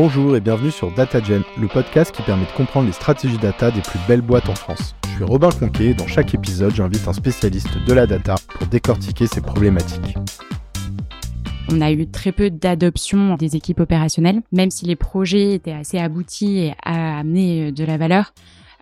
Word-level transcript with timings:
Bonjour 0.00 0.36
et 0.36 0.40
bienvenue 0.40 0.70
sur 0.70 0.92
DataGen, 0.94 1.42
le 1.60 1.66
podcast 1.66 2.14
qui 2.14 2.22
permet 2.22 2.44
de 2.44 2.52
comprendre 2.52 2.86
les 2.86 2.92
stratégies 2.92 3.36
data 3.36 3.72
des 3.72 3.80
plus 3.80 3.98
belles 4.06 4.20
boîtes 4.20 4.48
en 4.48 4.54
France. 4.54 4.94
Je 5.02 5.16
suis 5.16 5.24
Robin 5.24 5.50
Conquet 5.50 5.86
et 5.86 5.94
dans 5.94 6.06
chaque 6.06 6.32
épisode, 6.34 6.72
j'invite 6.72 7.08
un 7.08 7.12
spécialiste 7.12 7.76
de 7.84 7.92
la 7.92 8.06
data 8.06 8.36
pour 8.48 8.68
décortiquer 8.68 9.26
ces 9.26 9.40
problématiques. 9.40 10.16
On 11.72 11.80
a 11.80 11.90
eu 11.90 12.06
très 12.06 12.30
peu 12.30 12.48
d'adoption 12.48 13.34
des 13.34 13.56
équipes 13.56 13.80
opérationnelles, 13.80 14.42
même 14.52 14.70
si 14.70 14.86
les 14.86 14.94
projets 14.94 15.54
étaient 15.54 15.72
assez 15.72 15.98
aboutis 15.98 16.58
et 16.58 16.74
à 16.84 17.18
amener 17.18 17.72
de 17.72 17.84
la 17.84 17.96
valeur. 17.96 18.34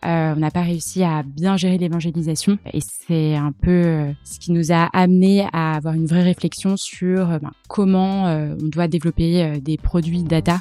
Euh, 0.05 0.35
on 0.37 0.41
n'a 0.41 0.51
pas 0.51 0.61
réussi 0.61 1.03
à 1.03 1.23
bien 1.23 1.57
gérer 1.57 1.79
l'évangélisation 1.79 2.59
et 2.75 2.81
c'est 2.83 3.37
un 3.37 3.53
peu 3.53 3.71
euh, 3.71 4.13
ce 4.23 4.39
qui 4.39 4.53
nous 4.53 4.71
a 4.71 4.91
amené 4.93 5.47
à 5.55 5.77
avoir 5.77 5.95
une 5.95 6.05
vraie 6.05 6.25
réflexion 6.25 6.77
sur 6.77 7.31
euh, 7.31 7.39
ben, 7.39 7.53
comment 7.69 8.25
on 8.27 8.69
doit 8.69 8.87
développer 8.87 9.59
des 9.63 9.79
produits 9.79 10.23
data. 10.23 10.61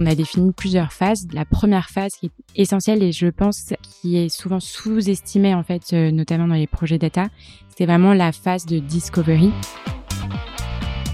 On 0.00 0.06
a 0.06 0.14
défini 0.14 0.52
plusieurs 0.52 0.92
phases. 0.92 1.26
La 1.32 1.44
première 1.44 1.90
phase 1.90 2.14
qui 2.16 2.26
est 2.26 2.62
essentielle 2.62 3.02
et 3.02 3.12
je 3.12 3.26
pense 3.28 3.72
qui 3.82 4.18
est 4.18 4.28
souvent 4.28 4.60
sous-estimée 4.60 5.54
en 5.54 5.62
fait, 5.62 5.92
notamment 5.92 6.48
dans 6.48 6.54
les 6.54 6.66
projets 6.66 6.98
data, 6.98 7.28
c'est 7.76 7.86
vraiment 7.86 8.12
la 8.12 8.32
phase 8.32 8.66
de 8.66 8.78
discovery. 8.78 9.50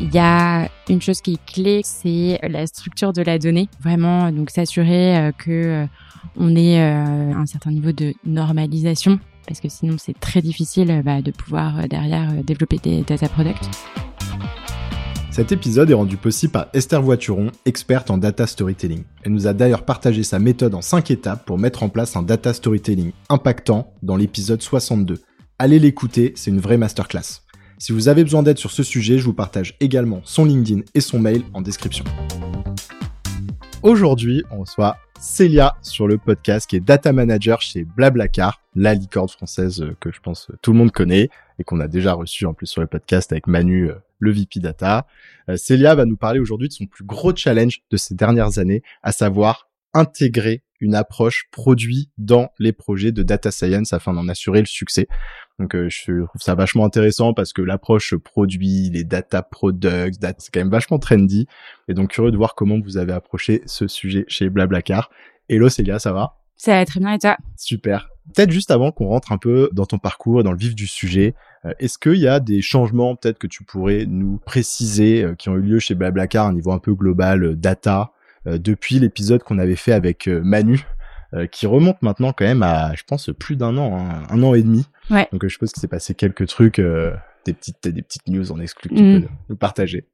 Il 0.01 0.13
y 0.13 0.19
a 0.19 0.69
une 0.89 1.01
chose 1.01 1.21
qui 1.21 1.35
est 1.35 1.45
clé, 1.45 1.83
c'est 1.85 2.41
la 2.43 2.67
structure 2.67 3.13
de 3.13 3.23
la 3.23 3.39
donnée. 3.39 3.69
Vraiment, 3.81 4.33
donc 4.33 4.51
s'assurer 4.51 5.31
que 5.39 5.87
on 6.37 6.55
ait 6.57 6.81
euh, 6.81 7.35
un 7.35 7.47
certain 7.47 7.71
niveau 7.71 7.93
de 7.93 8.15
normalisation 8.25 9.19
parce 9.47 9.61
que 9.61 9.69
sinon 9.69 9.97
c'est 9.99 10.19
très 10.19 10.41
difficile 10.41 10.91
euh, 10.91 11.03
bah, 11.03 11.21
de 11.21 11.31
pouvoir 11.31 11.81
euh, 11.81 11.87
derrière 11.87 12.33
développer 12.45 12.79
des 12.79 13.03
data 13.03 13.29
products. 13.29 13.69
Cet 15.33 15.51
épisode 15.51 15.91
est 15.91 15.95
rendu 15.95 16.19
possible 16.19 16.53
par 16.53 16.67
Esther 16.75 17.01
Voituron, 17.01 17.51
experte 17.65 18.11
en 18.11 18.19
data 18.19 18.47
storytelling. 18.47 19.05
Elle 19.23 19.33
nous 19.33 19.47
a 19.47 19.55
d'ailleurs 19.55 19.87
partagé 19.87 20.25
sa 20.25 20.39
méthode 20.39 20.75
en 20.75 20.83
5 20.83 21.11
étapes 21.11 21.47
pour 21.47 21.59
mettre 21.59 21.83
en 21.83 21.89
place 21.89 22.17
un 22.17 22.23
data 22.23 22.53
storytelling 22.53 23.13
impactant 23.31 23.95
dans 24.03 24.17
l'épisode 24.17 24.61
62. 24.61 25.23
Allez 25.59 25.79
l'écouter, 25.79 26.35
c'est 26.37 26.51
une 26.51 26.61
vraie 26.61 26.77
masterclass. 26.77 27.41
Si 27.79 27.93
vous 27.93 28.09
avez 28.09 28.25
besoin 28.25 28.43
d'aide 28.43 28.59
sur 28.59 28.71
ce 28.71 28.83
sujet, 28.83 29.17
je 29.17 29.25
vous 29.25 29.33
partage 29.33 29.75
également 29.81 30.21
son 30.25 30.45
LinkedIn 30.45 30.83
et 30.93 31.01
son 31.01 31.19
mail 31.19 31.45
en 31.55 31.63
description. 31.63 32.05
Aujourd'hui, 33.83 34.45
on 34.51 34.61
reçoit 34.61 34.99
Célia 35.23 35.77
sur 35.83 36.09
le 36.09 36.19
podcast 36.19 36.69
qui 36.69 36.75
est 36.75 36.81
data 36.81 37.13
manager 37.13 37.61
chez 37.61 37.85
Blablacar, 37.85 38.61
la 38.75 38.93
licorne 38.93 39.29
française 39.29 39.81
euh, 39.81 39.97
que 40.01 40.11
je 40.11 40.19
pense 40.19 40.51
euh, 40.51 40.59
tout 40.63 40.73
le 40.73 40.79
monde 40.79 40.91
connaît 40.91 41.31
et 41.61 41.65
qu'on 41.65 41.79
a 41.79 41.87
déjà 41.87 42.15
reçu 42.15 42.45
en 42.45 42.55
plus 42.55 42.67
sur 42.67 42.81
le 42.81 42.89
podcast 42.89 43.31
avec 43.31 43.47
Manu, 43.47 43.89
euh, 43.89 43.95
le 44.19 44.33
VP 44.33 44.59
data. 44.59 45.07
Célia 45.55 45.95
va 45.95 46.07
nous 46.07 46.17
parler 46.17 46.41
aujourd'hui 46.41 46.67
de 46.67 46.73
son 46.73 46.87
plus 46.87 47.05
gros 47.05 47.35
challenge 47.37 47.83
de 47.91 47.97
ces 47.97 48.17
dernières 48.17 48.59
années, 48.59 48.83
à 49.05 49.13
savoir 49.13 49.69
intégrer 49.95 50.63
une 50.83 50.97
approche 50.97 51.45
produit 51.53 52.11
dans 52.19 52.51
les 52.59 52.73
projets 52.73 53.13
de 53.13 53.23
data 53.23 53.51
science 53.53 53.93
afin 53.93 54.13
d'en 54.13 54.29
assurer 54.29 54.59
le 54.59 54.67
succès. 54.67 55.07
Donc 55.59 55.77
euh, 55.77 55.89
je 55.89 56.25
trouve 56.25 56.41
ça 56.41 56.57
vachement 56.57 56.85
intéressant 56.85 57.35
parce 57.35 57.53
que 57.53 57.63
l'approche 57.63 58.17
produit, 58.17 58.91
les 58.91 59.05
data 59.05 59.43
products, 59.43 60.19
c'est 60.39 60.53
quand 60.53 60.61
même 60.61 60.71
vachement 60.71 60.99
trendy. 60.99 61.47
Et 61.89 61.95
donc 61.95 62.11
curieux 62.11 62.33
de 62.33 62.37
voir 62.37 62.57
comment 62.57 62.79
vous 62.81 62.97
avez 62.97 63.13
approché 63.13 63.63
ce 63.67 63.87
sujet 63.87 64.25
chez 64.27 64.51
Blablacar. 64.51 65.09
Hello 65.49 65.69
Célia, 65.69 66.01
ça 66.01 66.13
va? 66.13 66.39
Ça 66.57 66.73
va 66.73 66.85
très 66.85 66.99
bien 66.99 67.13
et 67.13 67.19
toi? 67.19 67.37
Super. 67.57 68.09
Peut-être 68.35 68.51
juste 68.51 68.71
avant 68.71 68.91
qu'on 68.91 69.07
rentre 69.07 69.31
un 69.31 69.39
peu 69.39 69.69
dans 69.73 69.87
ton 69.87 69.99
parcours 69.99 70.41
et 70.41 70.43
dans 70.43 70.53
le 70.53 70.59
vif 70.59 70.75
du 70.75 70.87
sujet, 70.87 71.35
euh, 71.65 71.73
est-ce 71.79 71.99
qu'il 71.99 72.17
y 72.17 72.29
a 72.29 72.41
des 72.41 72.61
changements 72.61 73.15
peut-être 73.15 73.39
que 73.39 73.47
tu 73.47 73.63
pourrais 73.63 74.05
nous 74.07 74.39
préciser 74.39 75.23
euh, 75.23 75.35
qui 75.35 75.49
ont 75.49 75.55
eu 75.55 75.63
lieu 75.63 75.79
chez 75.79 75.95
Blablacar 75.95 76.47
à 76.47 76.49
un 76.49 76.53
niveau 76.53 76.73
un 76.73 76.79
peu 76.79 76.95
global, 76.95 77.57
data, 77.57 78.13
depuis 78.47 78.99
l'épisode 78.99 79.43
qu'on 79.43 79.59
avait 79.59 79.77
fait 79.77 79.93
avec 79.93 80.27
Manu 80.27 80.85
euh, 81.35 81.47
qui 81.47 81.67
remonte 81.67 82.03
maintenant 82.03 82.35
quand 82.35 82.45
même 82.45 82.63
à, 82.63 82.95
je 82.95 83.05
pense, 83.07 83.31
plus 83.39 83.57
d'un 83.57 83.79
an, 83.79 83.99
hein, 83.99 84.23
un 84.29 84.43
an 84.43 84.53
et 84.53 84.63
demi. 84.63 84.85
Ouais. 85.09 85.27
Donc 85.33 85.43
euh, 85.43 85.49
je 85.49 85.55
suppose 85.55 85.73
qu'il 85.73 85.81
s'est 85.81 85.89
passé 85.89 86.15
quelques 86.15 86.47
trucs, 86.47 86.79
euh, 86.79 87.15
des 87.47 87.55
petites, 87.55 87.89
des 87.89 88.03
petites 88.03 88.29
news 88.29 88.53
en 88.53 88.61
exclu 88.61 88.91
que 88.91 88.95
tu 88.95 89.03
mm. 89.03 89.23
peux 89.23 89.29
nous 89.49 89.57
partager. 89.57 90.05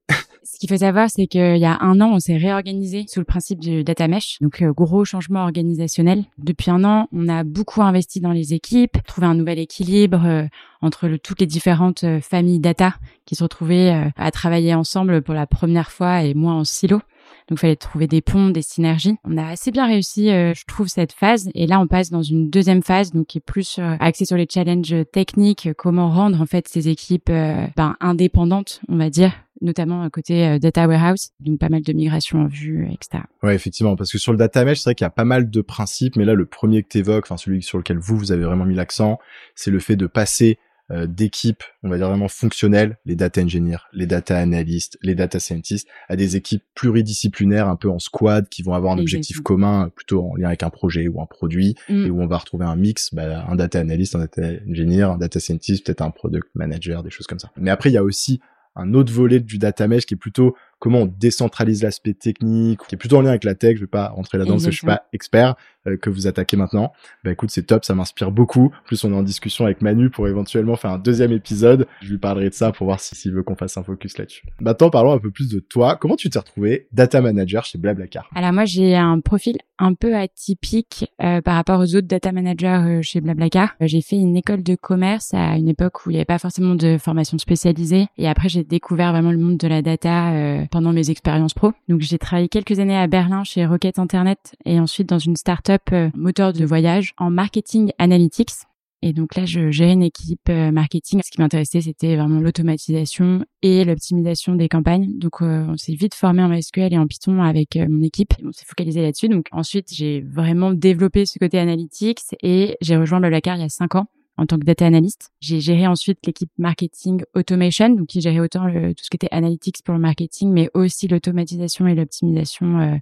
Ce 0.45 0.61
qu'il 0.61 0.69
faut 0.69 0.77
savoir, 0.77 1.09
c'est 1.11 1.27
qu'il 1.27 1.57
y 1.57 1.65
a 1.65 1.77
un 1.81 2.01
an, 2.01 2.13
on 2.13 2.21
s'est 2.21 2.37
réorganisé 2.37 3.05
sous 3.09 3.19
le 3.19 3.25
principe 3.25 3.59
du 3.59 3.83
data 3.83 4.07
mesh, 4.07 4.39
donc 4.41 4.63
gros 4.63 5.05
changement 5.05 5.43
organisationnel. 5.43 6.25
Depuis 6.39 6.71
un 6.71 6.85
an, 6.85 7.09
on 7.13 7.29
a 7.29 7.43
beaucoup 7.43 7.83
investi 7.83 8.21
dans 8.21 8.33
les 8.33 8.55
équipes, 8.55 8.97
trouvé 9.05 9.27
un 9.27 9.35
nouvel 9.35 9.59
équilibre 9.59 10.49
entre 10.81 11.09
le, 11.09 11.19
toutes 11.19 11.41
les 11.41 11.47
différentes 11.47 12.05
familles 12.23 12.61
data 12.61 12.95
qui 13.27 13.35
se 13.35 13.43
retrouvaient 13.43 14.11
à 14.17 14.31
travailler 14.31 14.75
ensemble 14.75 15.21
pour 15.21 15.35
la 15.35 15.47
première 15.47 15.91
fois 15.91 16.23
et 16.23 16.33
moins 16.33 16.55
en 16.55 16.65
silo. 16.65 17.01
Donc, 17.49 17.59
il 17.59 17.61
fallait 17.61 17.77
trouver 17.77 18.07
des 18.07 18.21
ponts, 18.21 18.51
des 18.51 18.63
synergies. 18.63 19.17
On 19.25 19.39
a 19.39 19.47
assez 19.47 19.71
bien 19.71 19.87
réussi, 19.87 20.31
euh, 20.31 20.53
je 20.55 20.65
trouve, 20.67 20.89
cette 20.89 21.13
phase. 21.13 21.49
Et 21.55 21.67
là, 21.67 21.81
on 21.81 21.87
passe 21.87 22.11
dans 22.11 22.23
une 22.23 22.51
deuxième 22.51 22.83
phase, 22.83 23.13
donc 23.13 23.27
qui 23.29 23.39
est 23.39 23.43
plus 23.45 23.79
euh, 23.79 23.97
axée 24.01 24.27
sur 24.27 24.37
les 24.37 24.47
challenges 24.49 24.95
techniques, 25.13 25.71
comment 25.79 26.11
rendre 26.11 26.41
en 26.41 26.47
fait 26.47 26.69
ces 26.69 26.89
équipes 26.89 27.31
euh, 27.31 27.67
ben, 27.77 27.97
indépendantes, 28.01 28.81
on 28.89 28.97
va 28.97 29.09
dire, 29.09 29.33
notamment 29.63 30.09
côté 30.11 30.59
data 30.59 30.87
warehouse, 30.87 31.31
donc 31.41 31.59
pas 31.59 31.71
mal 31.71 31.83
de 31.83 31.93
migrations 31.93 32.43
en 32.43 32.47
vue, 32.47 32.87
etc. 32.93 33.25
Ouais, 33.43 33.55
effectivement, 33.55 33.97
parce 33.97 34.13
que 34.13 34.19
sur 34.19 34.33
le 34.33 34.39
data 34.39 34.65
mesh, 34.65 34.79
c'est 34.79 34.91
vrai 34.91 34.95
qu'il 34.95 35.05
y 35.05 35.07
a 35.07 35.11
pas 35.11 35.25
mal 35.25 35.51
de 35.51 35.61
principes, 35.63 36.17
mais 36.17 36.25
là, 36.25 36.35
le 36.35 36.47
premier 36.47 36.83
que 36.83 36.89
tu 36.89 36.99
évoques, 36.99 37.25
enfin 37.25 37.39
celui 37.39 37.63
sur 37.63 37.79
lequel 37.79 37.99
vous, 37.99 38.17
vous 38.17 38.31
avez 38.31 38.45
vraiment 38.45 38.67
mis 38.67 38.75
l'accent, 38.75 39.19
c'est 39.55 39.71
le 39.71 39.81
fait 39.81 39.97
de 39.97 40.07
passer 40.07 40.59
euh, 40.91 41.07
d'équipes, 41.07 41.63
on 41.83 41.91
va 41.91 41.99
dire 41.99 42.09
vraiment 42.09 42.29
fonctionnelles, 42.29 42.97
les 43.05 43.15
data 43.15 43.43
engineers, 43.43 43.79
les 43.93 44.07
data 44.07 44.39
analysts, 44.39 44.99
les 45.03 45.15
data 45.15 45.39
scientists, 45.39 45.87
à 46.09 46.17
des 46.17 46.37
équipes 46.37 46.63
pluridisciplinaires, 46.75 47.69
un 47.69 47.77
peu 47.77 47.91
en 47.91 47.99
squad, 47.99 48.49
qui 48.49 48.63
vont 48.63 48.73
avoir 48.73 48.95
un 48.95 48.99
objectif 48.99 49.41
commun, 49.41 49.91
plutôt 49.95 50.23
en 50.25 50.37
lien 50.37 50.49
avec 50.49 50.63
un 50.63 50.71
projet 50.71 51.07
ou 51.09 51.21
un 51.21 51.27
produit, 51.27 51.75
mm. 51.89 52.07
et 52.07 52.11
où 52.11 52.23
on 52.23 52.27
va 52.27 52.39
retrouver 52.39 52.65
un 52.65 52.77
mix, 52.77 53.13
bah, 53.13 53.45
un 53.47 53.55
data 53.55 53.81
analyst, 53.81 54.15
un 54.15 54.21
data 54.21 54.43
engineer, 54.69 55.11
un 55.11 55.19
data 55.19 55.41
scientist, 55.41 55.85
peut-être 55.85 56.03
un 56.03 56.11
product 56.11 56.49
manager, 56.55 57.03
des 57.03 57.11
choses 57.11 57.27
comme 57.27 57.39
ça. 57.39 57.51
Mais 57.57 57.71
après, 57.71 57.91
il 57.91 57.95
y 57.95 57.99
a 57.99 58.05
aussi 58.05 58.41
un 58.79 58.95
autre 58.95 59.13
volet 59.13 59.41
du 59.41 59.59
data 59.59 59.89
mesh 59.89 60.07
qui 60.07 60.15
est 60.15 60.19
plutôt 60.19 60.55
comment 60.79 61.01
on 61.01 61.07
décentralise 61.07 61.83
l'aspect 61.83 62.15
technique, 62.15 62.81
qui 62.89 62.95
est 62.95 62.99
plutôt 62.99 63.17
en 63.17 63.23
lien 63.23 63.31
avec 63.31 63.45
la 63.45 63.55
tech. 63.55 63.77
Je 63.77 63.81
vais 63.83 63.87
pas 63.87 64.09
rentrer 64.09 64.39
là-dedans 64.39 64.55
parce 64.55 64.67
que 64.67 64.71
je 64.71 64.77
suis 64.77 64.87
pas 64.87 65.05
expert, 65.13 65.57
euh, 65.87 65.97
que 65.97 66.11
vous 66.11 66.27
attaquez 66.27 66.57
maintenant. 66.57 66.93
Bah 67.25 67.33
écoute, 67.33 67.51
c'est 67.51 67.65
top, 67.65 67.85
ça 67.85 67.95
m'inspire 67.95 68.31
beaucoup. 68.31 68.67
En 68.67 68.87
plus, 68.87 69.03
on 69.05 69.13
est 69.13 69.17
en 69.17 69.23
discussion 69.23 69.65
avec 69.65 69.83
Manu 69.83 70.11
pour 70.11 70.29
éventuellement 70.29 70.77
faire 70.77 70.91
un 70.91 70.99
deuxième 70.99 71.33
épisode. 71.33 71.87
Je 72.01 72.11
lui 72.11 72.19
parlerai 72.19 72.51
de 72.51 72.55
ça 72.55 72.73
pour 72.73 72.87
voir 72.87 73.01
s'il 73.01 73.33
veut 73.33 73.43
qu'on 73.43 73.57
fasse 73.57 73.77
un 73.77 73.83
focus 73.83 74.19
là-dessus. 74.19 74.47
Maintenant, 74.61 74.91
parlons 74.91 75.13
un 75.13 75.19
peu 75.19 75.31
plus 75.31 75.49
de 75.49 75.61
toi. 75.61 75.97
Comment 75.97 76.17
tu 76.17 76.31
t'es 76.31 76.39
retrouvé 76.39 76.89
data 76.93 77.21
manager 77.21 77.65
chez 77.65 77.79
Blablacar? 77.79 78.29
Alors 78.35 78.53
moi, 78.53 78.65
j'ai 78.65 78.97
un 78.97 79.21
profil 79.21 79.59
un 79.79 79.95
peu 79.95 80.17
atypique 80.17 81.07
euh, 81.23 81.41
par 81.41 81.55
rapport 81.55 81.81
aux 81.81 81.95
autres 81.95 82.09
data 82.09 82.33
managers 82.33 82.99
euh, 82.99 83.03
chez 83.03 83.21
Blablacar. 83.21 83.77
j'ai 83.81 84.03
fait 84.03 84.17
une 84.17 84.37
école 84.37 84.63
de 84.63 84.75
commerce 84.75 85.33
à 85.35 85.57
une 85.57 85.69
époque 85.69 86.05
où 86.05 86.11
il 86.11 86.15
n'y 86.15 86.19
avait 86.19 86.25
pas 86.25 86.39
forcément 86.39 86.75
de 86.75 86.99
formation 86.99 87.39
spécialisée. 87.39 88.07
Et 88.17 88.29
après, 88.29 88.49
j'ai 88.49 88.65
découvert 88.65 89.13
vraiment 89.13 89.31
le 89.31 89.39
monde 89.39 89.57
de 89.57 89.69
la 89.69 89.83
data 89.83 90.67
pendant 90.69 90.93
mes 90.93 91.11
expériences 91.11 91.55
pro. 91.55 91.73
Donc 91.89 92.01
j'ai 92.01 92.19
travaillé 92.19 92.49
quelques 92.49 92.79
années 92.79 92.97
à 92.97 93.07
Berlin 93.07 93.45
chez 93.45 93.67
Rocket 93.67 93.99
Internet 93.99 94.55
et 94.65 94.79
ensuite 94.81 95.09
dans 95.09 95.19
une 95.19 95.37
start-up 95.37 95.83
euh, 95.93 96.11
moteur 96.15 96.53
de 96.53 96.65
voyage 96.65 97.15
en 97.19 97.31
marketing 97.31 97.93
analytics. 97.99 98.53
Et 99.01 99.13
donc 99.13 99.37
là, 99.37 99.45
je 99.45 99.71
gérais 99.71 99.93
une 99.93 100.03
équipe 100.03 100.49
euh, 100.49 100.73
marketing. 100.73 101.21
Ce 101.25 101.31
qui 101.31 101.41
m'intéressait, 101.41 101.81
c'était 101.81 102.17
vraiment 102.17 102.41
l'automatisation 102.41 103.45
et 103.63 103.85
l'optimisation 103.85 104.57
des 104.57 104.69
campagnes. 104.69 105.17
Donc, 105.19 105.41
euh, 105.41 105.67
on 105.69 105.77
s'est 105.77 105.95
vite 105.95 106.17
formé 106.17 106.43
en 106.43 106.49
MySQL 106.49 106.93
et 106.93 106.99
en 106.99 107.07
Python 107.07 107.41
avec 107.41 107.77
mon 107.77 108.03
équipe. 108.03 108.35
On 108.45 108.51
s'est 108.51 108.65
focalisé 108.67 109.01
là-dessus. 109.01 109.29
Donc, 109.29 109.47
ensuite, 109.53 109.95
j'ai 109.95 110.23
vraiment 110.23 110.73
développé 110.73 111.27
ce 111.27 111.39
côté 111.39 111.61
analytics 111.61 112.23
et 112.43 112.77
j'ai 112.81 112.97
rejoint 112.97 113.21
Blablacar 113.21 113.57
il 113.57 113.63
y 113.63 113.65
a 113.65 113.69
cinq 113.69 113.95
ans 113.95 114.09
en 114.39 114.47
tant 114.47 114.59
que 114.59 114.65
data 114.65 114.87
analyst. 114.87 115.31
J'ai 115.41 115.61
géré 115.61 115.87
ensuite 115.87 116.25
l'équipe 116.25 116.51
marketing 116.57 117.23
automation, 117.35 117.91
donc 117.91 118.07
qui 118.07 118.21
gérait 118.21 118.41
autant 118.41 118.65
le, 118.65 118.95
tout 118.95 119.05
ce 119.05 119.11
qui 119.11 119.17
était 119.17 119.29
analytics 119.31 119.83
pour 119.85 119.95
le 119.95 120.01
marketing, 120.01 120.51
mais 120.53 120.71
aussi 120.75 121.09
l'automatisation 121.09 121.87
et 121.87 121.95
l'optimisation 121.95 122.79
euh, 122.79 122.97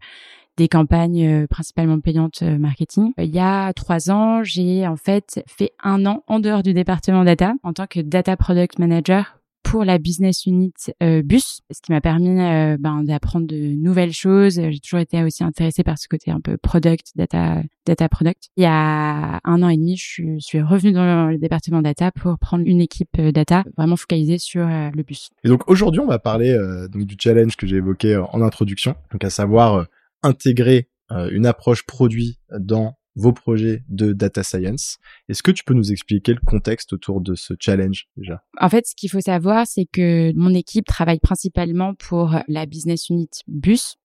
des 0.56 0.68
campagnes 0.68 1.26
euh, 1.26 1.46
principalement 1.46 2.00
payantes 2.00 2.42
euh, 2.42 2.58
marketing. 2.58 3.12
Il 3.18 3.34
y 3.34 3.38
a 3.38 3.72
trois 3.74 4.10
ans, 4.10 4.42
j'ai 4.42 4.86
en 4.86 4.96
fait 4.96 5.42
fait 5.46 5.72
un 5.82 6.06
an 6.06 6.24
en 6.26 6.40
dehors 6.40 6.62
du 6.62 6.72
département 6.72 7.24
data 7.24 7.54
en 7.62 7.72
tant 7.72 7.86
que 7.86 8.00
data 8.00 8.36
product 8.36 8.78
manager 8.78 9.38
pour 9.62 9.84
la 9.84 9.98
business 9.98 10.46
unit 10.46 10.72
euh, 11.02 11.22
bus, 11.22 11.60
ce 11.72 11.80
qui 11.82 11.92
m'a 11.92 12.00
permis 12.00 12.40
euh, 12.40 12.76
ben, 12.78 13.02
d'apprendre 13.02 13.46
de 13.46 13.74
nouvelles 13.76 14.12
choses. 14.12 14.54
J'ai 14.54 14.78
toujours 14.78 15.00
été 15.00 15.22
aussi 15.24 15.42
intéressée 15.42 15.82
par 15.82 15.98
ce 15.98 16.06
côté 16.08 16.30
un 16.30 16.40
peu 16.40 16.56
product, 16.56 17.12
data, 17.16 17.62
data 17.84 18.08
product. 18.08 18.48
Il 18.56 18.62
y 18.62 18.66
a 18.66 19.40
un 19.42 19.62
an 19.62 19.68
et 19.68 19.76
demi, 19.76 19.96
je 19.96 20.38
suis, 20.38 20.62
revenue 20.62 20.92
dans 20.92 21.26
le 21.26 21.38
département 21.38 21.82
data 21.82 22.12
pour 22.12 22.38
prendre 22.38 22.64
une 22.66 22.80
équipe 22.80 23.18
euh, 23.18 23.32
data 23.32 23.64
vraiment 23.76 23.96
focalisée 23.96 24.38
sur 24.38 24.66
le 24.66 25.02
bus. 25.02 25.30
Et 25.44 25.48
donc 25.48 25.68
aujourd'hui, 25.68 26.00
on 26.00 26.06
va 26.06 26.18
parler 26.18 26.56
donc 26.90 27.04
du 27.04 27.16
challenge 27.18 27.56
que 27.56 27.66
j'ai 27.66 27.76
évoqué 27.76 28.16
en 28.16 28.40
introduction, 28.42 28.94
donc 29.12 29.24
à 29.24 29.30
savoir 29.30 29.86
intégrer 30.22 30.88
une 31.10 31.46
approche 31.46 31.84
produit 31.84 32.38
dans 32.58 32.96
vos 33.16 33.32
projets 33.32 33.82
de 33.88 34.12
data 34.12 34.42
science. 34.42 34.98
Est-ce 35.28 35.42
que 35.42 35.50
tu 35.50 35.64
peux 35.64 35.74
nous 35.74 35.90
expliquer 35.90 36.34
le 36.34 36.40
contexte 36.46 36.92
autour 36.92 37.20
de 37.20 37.34
ce 37.34 37.54
challenge 37.58 38.06
déjà? 38.16 38.44
En 38.60 38.68
fait, 38.68 38.86
ce 38.86 38.94
qu'il 38.94 39.10
faut 39.10 39.20
savoir, 39.20 39.66
c'est 39.66 39.86
que 39.90 40.32
mon 40.36 40.54
équipe 40.54 40.86
travaille 40.86 41.20
principalement 41.20 41.94
pour 41.94 42.36
la 42.46 42.66
business 42.66 43.08
unit 43.08 43.30
bus. 43.48 43.96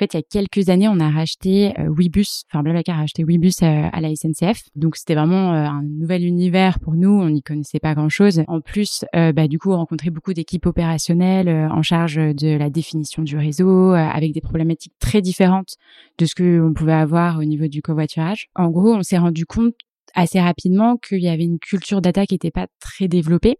En 0.00 0.04
fait, 0.04 0.14
il 0.14 0.18
y 0.18 0.20
a 0.20 0.42
quelques 0.44 0.68
années, 0.68 0.86
on 0.86 1.00
a 1.00 1.10
racheté 1.10 1.76
euh, 1.80 1.88
Webus, 1.88 2.44
enfin 2.48 2.62
Blablacar 2.62 2.98
a 2.98 3.00
racheté 3.00 3.24
Webus 3.24 3.54
euh, 3.64 3.88
à 3.92 4.00
la 4.00 4.14
SNCF. 4.14 4.62
Donc 4.76 4.94
c'était 4.94 5.16
vraiment 5.16 5.52
euh, 5.52 5.64
un 5.64 5.82
nouvel 5.82 6.24
univers 6.24 6.78
pour 6.78 6.94
nous, 6.94 7.10
on 7.10 7.28
n'y 7.28 7.42
connaissait 7.42 7.80
pas 7.80 7.96
grand-chose. 7.96 8.44
En 8.46 8.60
plus, 8.60 9.04
bah, 9.12 9.48
du 9.48 9.58
coup, 9.58 9.72
on 9.72 9.76
rencontrait 9.76 10.10
beaucoup 10.10 10.34
d'équipes 10.34 10.66
opérationnelles 10.66 11.48
en 11.48 11.82
charge 11.82 12.14
de 12.14 12.56
la 12.56 12.70
définition 12.70 13.22
du 13.22 13.36
réseau, 13.36 13.90
avec 13.90 14.32
des 14.32 14.40
problématiques 14.40 14.92
très 15.00 15.20
différentes 15.20 15.74
de 16.18 16.26
ce 16.26 16.34
qu'on 16.36 16.72
pouvait 16.72 16.92
avoir 16.92 17.38
au 17.38 17.44
niveau 17.44 17.66
du 17.66 17.82
covoiturage. 17.82 18.46
En 18.54 18.70
gros, 18.70 18.94
on 18.94 19.02
s'est 19.02 19.18
rendu 19.18 19.46
compte 19.46 19.74
assez 20.14 20.40
rapidement 20.40 20.96
qu'il 20.96 21.22
y 21.22 21.28
avait 21.28 21.44
une 21.44 21.58
culture 21.58 22.00
data 22.00 22.24
qui 22.24 22.34
n'était 22.34 22.52
pas 22.52 22.68
très 22.78 23.08
développée 23.08 23.56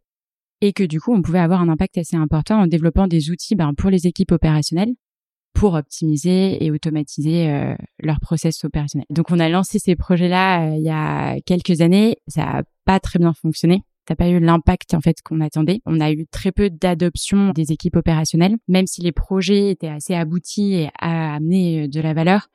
et 0.60 0.72
que 0.72 0.84
du 0.84 1.00
coup, 1.00 1.12
on 1.12 1.22
pouvait 1.22 1.40
avoir 1.40 1.60
un 1.60 1.68
impact 1.68 1.98
assez 1.98 2.16
important 2.16 2.60
en 2.60 2.66
développant 2.68 3.08
des 3.08 3.30
outils 3.30 3.56
ben, 3.56 3.74
pour 3.74 3.90
les 3.90 4.06
équipes 4.06 4.32
opérationnelles 4.32 4.94
pour 5.58 5.74
optimiser 5.74 6.64
et 6.64 6.70
automatiser 6.70 7.50
euh, 7.50 7.74
leur 8.00 8.20
process 8.20 8.64
opérationnel. 8.64 9.06
Donc 9.10 9.32
on 9.32 9.40
a 9.40 9.48
lancé 9.48 9.80
ces 9.80 9.96
projets-là 9.96 10.68
euh, 10.68 10.76
il 10.76 10.84
y 10.84 10.90
a 10.90 11.40
quelques 11.40 11.80
années, 11.80 12.18
ça 12.28 12.58
a 12.58 12.62
pas 12.84 13.00
très 13.00 13.18
bien 13.18 13.34
fonctionné. 13.34 13.82
Ça 14.06 14.12
n'a 14.12 14.16
pas 14.16 14.28
eu 14.28 14.40
l'impact 14.40 14.94
en 14.94 15.00
fait 15.00 15.16
qu'on 15.22 15.40
attendait. 15.40 15.82
On 15.84 16.00
a 16.00 16.10
eu 16.12 16.26
très 16.30 16.52
peu 16.52 16.70
d'adoption 16.70 17.50
des 17.50 17.72
équipes 17.72 17.96
opérationnelles, 17.96 18.56
même 18.66 18.86
si 18.86 19.02
les 19.02 19.12
projets 19.12 19.70
étaient 19.70 19.88
assez 19.88 20.14
aboutis 20.14 20.74
et 20.76 20.90
à 20.98 21.34
amener 21.34 21.82
euh, 21.84 21.88
de 21.88 22.00
la 22.00 22.14
valeur. 22.14 22.48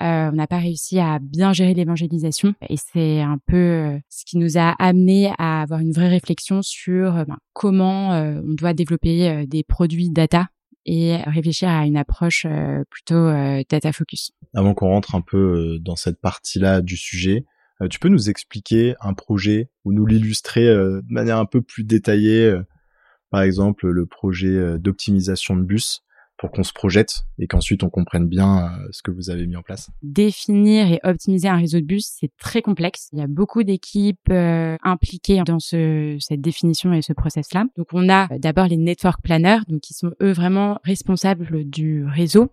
Euh, 0.00 0.30
on 0.32 0.36
n'a 0.36 0.46
pas 0.46 0.58
réussi 0.58 0.98
à 0.98 1.18
bien 1.20 1.52
gérer 1.52 1.74
l'évangélisation 1.74 2.54
et 2.68 2.76
c'est 2.76 3.20
un 3.20 3.38
peu 3.46 3.56
euh, 3.56 3.98
ce 4.08 4.24
qui 4.24 4.38
nous 4.38 4.58
a 4.58 4.70
amené 4.82 5.30
à 5.38 5.62
avoir 5.62 5.80
une 5.80 5.92
vraie 5.92 6.08
réflexion 6.08 6.60
sur 6.62 7.12
ben, 7.12 7.36
comment 7.52 8.10
on 8.10 8.54
doit 8.54 8.74
développer 8.74 9.46
des 9.46 9.62
produits 9.62 10.10
data 10.10 10.48
et 10.86 11.16
réfléchir 11.26 11.68
à 11.68 11.84
une 11.84 11.96
approche 11.96 12.46
euh, 12.46 12.84
plutôt 12.88 13.14
euh, 13.16 13.62
data 13.68 13.92
focus. 13.92 14.32
Avant 14.54 14.72
qu'on 14.72 14.88
rentre 14.88 15.14
un 15.14 15.20
peu 15.20 15.36
euh, 15.36 15.78
dans 15.80 15.96
cette 15.96 16.20
partie-là 16.20 16.80
du 16.80 16.96
sujet, 16.96 17.44
tu 17.90 17.98
peux 17.98 18.08
nous 18.08 18.30
expliquer 18.30 18.94
un 19.02 19.12
projet 19.12 19.68
ou 19.84 19.92
nous 19.92 20.06
l'illustrer 20.06 20.64
de 20.64 21.02
manière 21.10 21.36
un 21.36 21.44
peu 21.44 21.60
plus 21.60 21.84
détaillée, 21.84 22.58
par 23.28 23.42
exemple 23.42 23.88
le 23.88 24.06
projet 24.06 24.78
d'optimisation 24.78 25.56
de 25.56 25.62
bus? 25.62 26.02
Pour 26.38 26.50
qu'on 26.50 26.62
se 26.62 26.72
projette 26.72 27.24
et 27.38 27.46
qu'ensuite 27.46 27.82
on 27.82 27.90
comprenne 27.90 28.26
bien 28.26 28.66
euh, 28.66 28.88
ce 28.90 29.02
que 29.02 29.10
vous 29.10 29.30
avez 29.30 29.46
mis 29.46 29.56
en 29.56 29.62
place 29.62 29.90
Définir 30.02 30.90
et 30.92 31.00
optimiser 31.02 31.48
un 31.48 31.56
réseau 31.56 31.80
de 31.80 31.84
bus, 31.84 32.06
c'est 32.06 32.30
très 32.38 32.62
complexe. 32.62 33.08
Il 33.12 33.18
y 33.18 33.22
a 33.22 33.26
beaucoup 33.26 33.62
d'équipes 33.62 34.28
euh, 34.30 34.76
impliquées 34.82 35.42
dans 35.46 35.58
ce, 35.58 36.16
cette 36.20 36.40
définition 36.40 36.92
et 36.92 37.02
ce 37.02 37.12
process-là. 37.12 37.64
Donc 37.76 37.88
on 37.92 38.08
a 38.08 38.32
euh, 38.32 38.38
d'abord 38.38 38.66
les 38.66 38.76
network 38.76 39.22
planners, 39.22 39.60
donc 39.68 39.80
qui 39.80 39.94
sont 39.94 40.12
eux 40.22 40.32
vraiment 40.32 40.78
responsables 40.84 41.64
du 41.64 42.04
réseau 42.04 42.50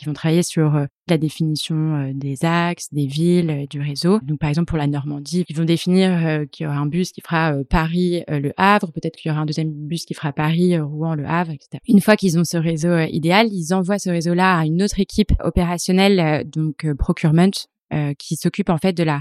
qui 0.00 0.06
vont 0.06 0.14
travailler 0.14 0.42
sur 0.42 0.74
euh, 0.76 0.86
la 1.08 1.18
définition 1.18 1.76
euh, 1.76 2.12
des 2.14 2.42
axes, 2.42 2.88
des 2.90 3.06
villes, 3.06 3.50
euh, 3.50 3.66
du 3.66 3.82
réseau. 3.82 4.18
Donc, 4.22 4.38
par 4.38 4.48
exemple, 4.48 4.68
pour 4.68 4.78
la 4.78 4.86
Normandie, 4.86 5.44
ils 5.46 5.56
vont 5.56 5.64
définir 5.64 6.46
qu'il 6.50 6.64
y 6.64 6.66
aura 6.66 6.78
un 6.78 6.86
bus 6.86 7.12
qui 7.12 7.20
fera 7.20 7.54
Paris-Le 7.68 8.52
Havre, 8.56 8.90
peut-être 8.92 9.16
qu'il 9.16 9.28
y 9.28 9.32
aura 9.32 9.42
un 9.42 9.46
deuxième 9.46 9.70
bus 9.70 10.06
qui 10.06 10.14
fera 10.14 10.32
Paris-Rouen-Le 10.32 11.26
Havre, 11.26 11.50
etc. 11.50 11.82
Une 11.86 12.00
fois 12.00 12.16
qu'ils 12.16 12.38
ont 12.38 12.44
ce 12.44 12.56
réseau 12.56 12.98
idéal, 13.00 13.48
ils 13.52 13.74
envoient 13.74 13.98
ce 13.98 14.08
réseau-là 14.08 14.60
à 14.60 14.64
une 14.64 14.82
autre 14.82 15.00
équipe 15.00 15.32
opérationnelle, 15.44 16.48
donc 16.48 16.86
procurement, 16.98 17.50
qui 18.18 18.36
s'occupe 18.36 18.70
en 18.70 18.78
fait 18.78 18.94
de 18.94 19.02
la 19.02 19.20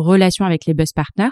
relation 0.00 0.44
avec 0.44 0.66
les 0.66 0.74
bus 0.74 0.92
partners. 0.92 1.30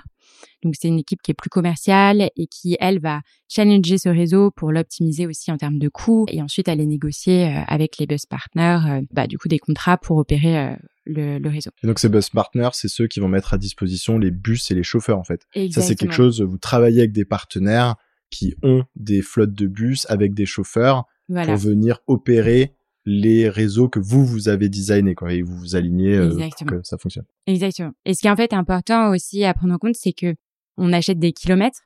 Donc 0.62 0.74
c'est 0.78 0.88
une 0.88 0.98
équipe 0.98 1.22
qui 1.22 1.30
est 1.30 1.34
plus 1.34 1.50
commerciale 1.50 2.30
et 2.36 2.46
qui, 2.46 2.76
elle, 2.80 3.00
va 3.00 3.20
challenger 3.48 3.98
ce 3.98 4.08
réseau 4.08 4.50
pour 4.50 4.72
l'optimiser 4.72 5.26
aussi 5.26 5.50
en 5.50 5.56
termes 5.56 5.78
de 5.78 5.88
coûts 5.88 6.26
et 6.28 6.42
ensuite 6.42 6.68
aller 6.68 6.86
négocier 6.86 7.46
euh, 7.46 7.62
avec 7.66 7.98
les 7.98 8.06
bus 8.06 8.26
partners, 8.26 8.80
euh, 8.86 9.00
bah, 9.12 9.26
du 9.26 9.38
coup, 9.38 9.48
des 9.48 9.58
contrats 9.58 9.96
pour 9.96 10.18
opérer 10.18 10.58
euh, 10.58 10.76
le, 11.04 11.38
le, 11.38 11.48
réseau. 11.48 11.70
Et 11.82 11.86
donc 11.86 11.98
ces 11.98 12.08
bus 12.08 12.30
partners, 12.30 12.70
c'est 12.72 12.88
ceux 12.88 13.06
qui 13.06 13.20
vont 13.20 13.28
mettre 13.28 13.54
à 13.54 13.58
disposition 13.58 14.18
les 14.18 14.30
bus 14.30 14.70
et 14.70 14.74
les 14.74 14.82
chauffeurs 14.82 15.18
en 15.18 15.24
fait. 15.24 15.46
Ça 15.70 15.80
c'est 15.80 15.96
quelque 15.96 16.14
chose, 16.14 16.42
vous 16.42 16.58
travaillez 16.58 17.00
avec 17.00 17.12
des 17.12 17.24
partenaires 17.24 17.96
qui 18.30 18.54
ont 18.62 18.84
des 18.94 19.22
flottes 19.22 19.54
de 19.54 19.66
bus 19.66 20.06
avec 20.08 20.34
des 20.34 20.46
chauffeurs 20.46 21.04
pour 21.26 21.56
venir 21.56 22.00
opérer 22.06 22.74
les 23.10 23.48
réseaux 23.48 23.88
que 23.88 23.98
vous 23.98 24.24
vous 24.24 24.48
avez 24.48 24.68
designés 24.68 25.14
quoi 25.14 25.32
et 25.32 25.42
vous 25.42 25.56
vous 25.56 25.74
alignez 25.74 26.16
euh, 26.16 26.48
pour 26.56 26.66
que 26.66 26.82
ça 26.84 26.96
fonctionne. 26.96 27.24
Exactement. 27.46 27.92
Et 28.04 28.14
ce 28.14 28.20
qui 28.20 28.28
est 28.28 28.30
en 28.30 28.36
fait 28.36 28.52
important 28.52 29.10
aussi 29.10 29.44
à 29.44 29.52
prendre 29.52 29.74
en 29.74 29.78
compte, 29.78 29.96
c'est 29.96 30.12
que 30.12 30.34
on 30.76 30.92
achète 30.92 31.18
des 31.18 31.32
kilomètres 31.32 31.80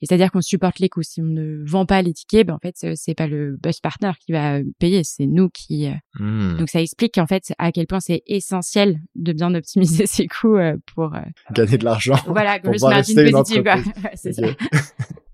c'est-à-dire 0.00 0.30
qu'on 0.30 0.40
supporte 0.40 0.78
les 0.78 0.88
coûts. 0.88 1.02
Si 1.02 1.20
on 1.20 1.26
ne 1.26 1.62
vend 1.66 1.86
pas 1.86 2.02
les 2.02 2.12
tickets, 2.12 2.46
ben 2.46 2.54
en 2.54 2.58
fait, 2.58 2.74
c'est 2.94 3.14
pas 3.14 3.26
le 3.26 3.56
bus 3.62 3.80
partner 3.80 4.12
qui 4.24 4.32
va 4.32 4.58
payer, 4.78 5.02
c'est 5.04 5.26
nous 5.26 5.48
qui. 5.48 5.86
Euh. 5.86 5.92
Hmm. 6.18 6.56
Donc 6.58 6.68
ça 6.68 6.80
explique 6.80 7.18
en 7.18 7.26
fait 7.26 7.52
à 7.58 7.72
quel 7.72 7.86
point 7.86 8.00
c'est 8.00 8.22
essentiel 8.26 9.00
de 9.14 9.32
bien 9.32 9.54
optimiser 9.54 10.06
ses 10.06 10.26
coûts 10.26 10.56
euh, 10.56 10.76
pour 10.94 11.12
gagner 11.52 11.78
de 11.78 11.84
l'argent. 11.84 12.16
Voilà, 12.28 12.60
pour 12.60 12.72
le 12.72 12.78
margin 12.80 13.30
positive. 13.30 13.64
c'est 14.14 14.32
ça. 14.32 14.46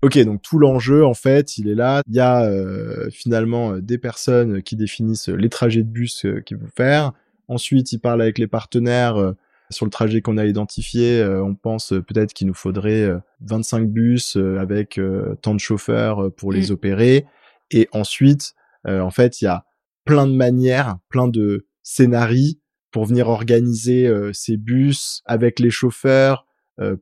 Ok, 0.05 0.19
donc 0.19 0.43
tout 0.43 0.59
l'enjeu, 0.59 1.03
en 1.03 1.15
fait, 1.15 1.57
il 1.57 1.67
est 1.67 1.73
là. 1.73 2.03
Il 2.07 2.15
y 2.15 2.19
a 2.19 2.43
euh, 2.43 3.09
finalement 3.09 3.73
euh, 3.73 3.81
des 3.81 3.97
personnes 3.97 4.61
qui 4.61 4.75
définissent 4.75 5.29
les 5.29 5.49
trajets 5.49 5.81
de 5.81 5.89
bus 5.89 6.25
euh, 6.25 6.41
qu'ils 6.41 6.57
vont 6.57 6.69
faire. 6.75 7.11
Ensuite, 7.47 7.91
ils 7.91 7.97
parlent 7.97 8.21
avec 8.21 8.37
les 8.37 8.45
partenaires 8.45 9.33
sur 9.69 9.85
le 9.85 9.91
trajet 9.91 10.21
qu'on 10.21 10.37
a 10.37 10.45
identifié. 10.45 11.23
on 11.23 11.55
pense 11.55 11.89
peut-être 11.89 12.33
qu'il 12.33 12.47
nous 12.47 12.53
faudrait 12.53 13.09
25 13.41 13.87
bus 13.87 14.37
avec 14.59 14.99
tant 15.41 15.53
de 15.53 15.59
chauffeurs 15.59 16.31
pour 16.35 16.51
les 16.51 16.69
mm. 16.69 16.73
opérer. 16.73 17.25
Et 17.71 17.87
ensuite, 17.91 18.53
en 18.87 19.09
fait, 19.09 19.41
il 19.41 19.45
y 19.45 19.47
a 19.47 19.65
plein 20.03 20.27
de 20.27 20.33
manières, 20.33 20.97
plein 21.09 21.27
de 21.27 21.65
scénarios 21.81 22.59
pour 22.91 23.05
venir 23.05 23.27
organiser 23.27 24.09
ces 24.33 24.57
bus 24.57 25.21
avec 25.25 25.59
les 25.59 25.71
chauffeurs, 25.71 26.45